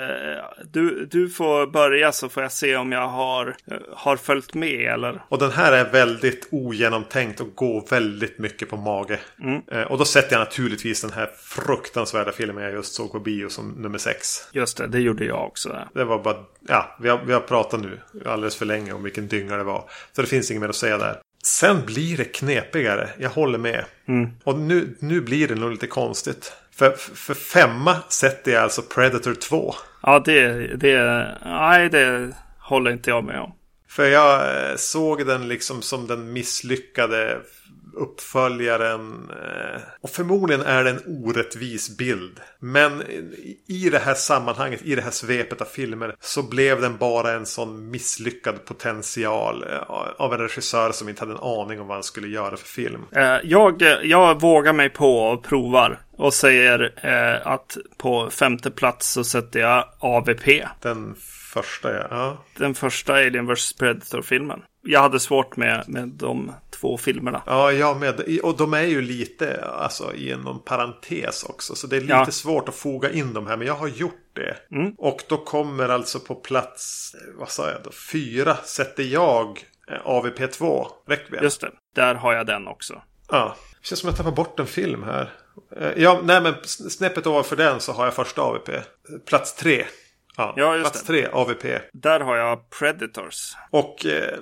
[0.73, 4.93] du, du får börja så får jag se om jag har, eh, har följt med
[4.93, 5.23] eller.
[5.29, 9.21] Och den här är väldigt ogenomtänkt och går väldigt mycket på mage.
[9.43, 9.63] Mm.
[9.73, 13.49] Eh, och då sätter jag naturligtvis den här fruktansvärda filmen jag just såg på bio
[13.49, 14.49] som nummer sex.
[14.53, 15.89] Just det, det gjorde jag också.
[15.95, 16.37] Det var bara,
[16.69, 19.91] ja, vi har vi har pratat nu alldeles för länge om vilken dynga det var.
[20.13, 21.19] Så det finns inget mer att säga där.
[21.45, 23.11] Sen blir det knepigare.
[23.19, 23.85] Jag håller med.
[24.09, 24.31] Mm.
[24.45, 26.53] Och nu, nu blir det nog lite konstigt.
[26.75, 29.75] För, för femma sätter jag alltså Predator 2.
[30.03, 33.53] Ja, det, det, nej, det håller inte jag med om.
[33.89, 37.41] För jag eh, såg den liksom som den misslyckade
[37.95, 39.31] uppföljaren.
[39.31, 42.41] Eh, och förmodligen är det en orättvis bild.
[42.59, 43.03] Men
[43.67, 47.47] i det här sammanhanget, i det här svepet av filmer så blev den bara en
[47.47, 52.05] sån misslyckad potential eh, av en regissör som inte hade en aning om vad han
[52.05, 53.01] skulle göra för film.
[53.13, 56.93] Eh, jag, jag vågar mig på och provar och säger
[57.45, 60.65] att på femte plats så sätter jag AVP.
[60.81, 61.15] Den
[61.53, 62.07] första ja.
[62.11, 62.45] ja.
[62.57, 64.63] Den första Alien vs Predator-filmen.
[64.83, 66.53] Jag hade svårt med, med de
[66.83, 67.43] två filmerna.
[67.47, 68.39] Ja, jag med.
[68.43, 71.75] Och de är ju lite alltså, i någon parentes också.
[71.75, 72.31] Så det är lite ja.
[72.31, 73.57] svårt att foga in dem här.
[73.57, 74.77] Men jag har gjort det.
[74.77, 74.95] Mm.
[74.99, 77.91] Och då kommer alltså på plats, vad sa jag då?
[78.13, 80.87] Fyra sätter jag eh, AVP2.
[81.07, 81.45] Requiem.
[81.45, 81.71] Just det.
[81.95, 83.03] Där har jag den också.
[83.29, 83.57] Ja.
[83.81, 85.33] Det känns som att jag tappar bort en film här.
[85.77, 88.71] Eh, ja, nej men snäppet ovanför den så har jag första AVP.
[89.27, 89.85] Plats tre.
[90.37, 91.07] Ja, Ja, just plats det.
[91.07, 91.65] tre, AVP.
[91.93, 93.53] Där har jag Predators.
[93.71, 94.39] Och eh,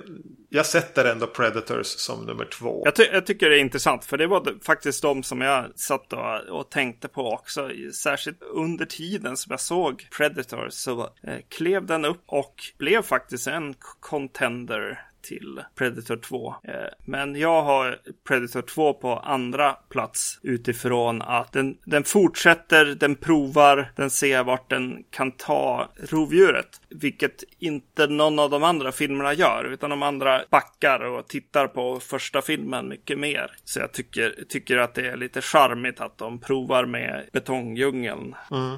[0.49, 2.81] jag sätter ändå Predators som nummer två.
[2.85, 6.13] Jag, ty jag tycker det är intressant för det var faktiskt de som jag satt
[6.13, 7.69] och, och tänkte på också.
[8.03, 13.47] Särskilt under tiden som jag såg Predator så eh, klev den upp och blev faktiskt
[13.47, 16.55] en contender till Predator 2.
[16.63, 16.73] Eh,
[17.05, 23.91] men jag har Predator 2 på andra plats utifrån att den, den fortsätter, den provar,
[23.95, 26.81] den ser vart den kan ta rovdjuret.
[26.89, 31.99] Vilket inte någon av de andra filmerna gör, utan de andra backar och tittar på
[31.99, 33.51] första filmen mycket mer.
[33.63, 38.35] Så jag tycker, tycker att det är lite charmigt att de provar med betongdjungeln.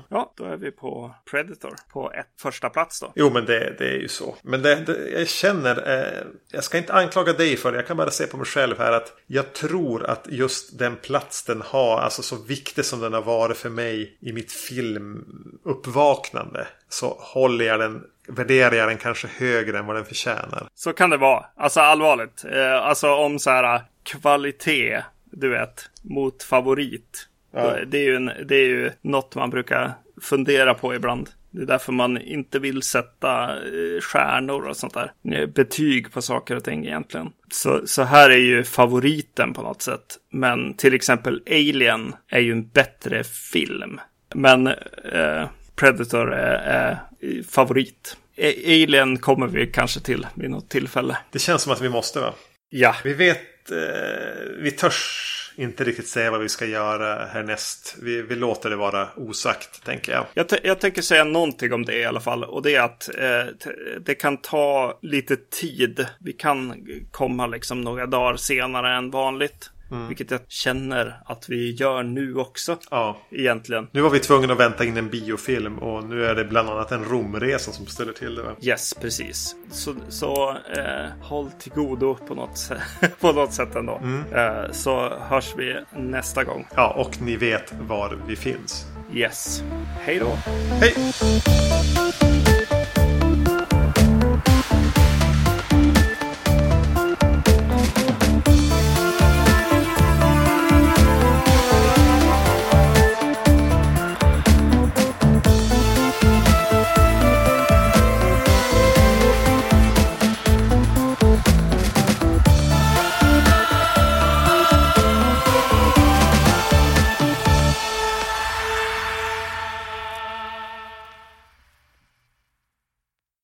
[0.09, 3.11] Ja, då är vi på Predator på ett första plats då.
[3.15, 4.35] Jo, men det, det är ju så.
[4.43, 7.77] Men det, det, jag känner, eh, jag ska inte anklaga dig för det.
[7.77, 11.43] Jag kan bara se på mig själv här att jag tror att just den plats
[11.43, 16.67] den har, alltså så viktig som den har varit för mig i mitt filmuppvaknande.
[16.89, 20.67] Så håller jag den, värderar jag den kanske högre än vad den förtjänar.
[20.75, 21.45] Så kan det vara.
[21.55, 22.45] Alltså allvarligt.
[22.51, 27.27] Eh, alltså om så här kvalitet, du vet, mot favorit.
[27.51, 27.75] Ja.
[27.87, 31.29] Det, är ju en, det är ju något man brukar fundera på ibland.
[31.53, 35.11] Det är därför man inte vill sätta eh, stjärnor och sånt där.
[35.31, 37.29] Eh, Betyg på saker och ting egentligen.
[37.51, 40.17] Så, så här är ju favoriten på något sätt.
[40.31, 43.99] Men till exempel Alien är ju en bättre film.
[44.35, 46.97] Men eh, Predator är, är
[47.49, 48.17] favorit.
[48.65, 51.17] Alien kommer vi kanske till vid något tillfälle.
[51.31, 52.33] Det känns som att vi måste va?
[52.69, 53.77] Ja, Vi vet, eh,
[54.59, 57.95] vi törs inte riktigt säga vad vi ska göra härnäst.
[58.01, 60.25] Vi, vi låter det vara osagt, tänker jag.
[60.33, 62.43] jag, jag tänker säga någonting om det i alla fall.
[62.43, 66.07] Och det är att eh, det kan ta lite tid.
[66.19, 69.69] Vi kan komma liksom några dagar senare än vanligt.
[70.07, 72.77] Vilket jag känner att vi gör nu också.
[72.91, 73.17] Ja.
[73.31, 73.87] Egentligen.
[73.91, 76.91] Nu var vi tvungna att vänta in en biofilm och nu är det bland annat
[76.91, 78.43] en Romresa som ställer till det.
[78.43, 78.55] Va?
[78.61, 79.55] Yes, precis.
[79.71, 82.79] Så, så eh, håll till godo på något, sätt,
[83.19, 84.01] på något sätt ändå.
[84.31, 86.67] Eh, så hörs vi nästa gång.
[86.75, 88.85] Ja, och ni vet var vi finns.
[89.13, 89.63] Yes.
[90.05, 90.37] Hej då.
[90.79, 90.95] Hej!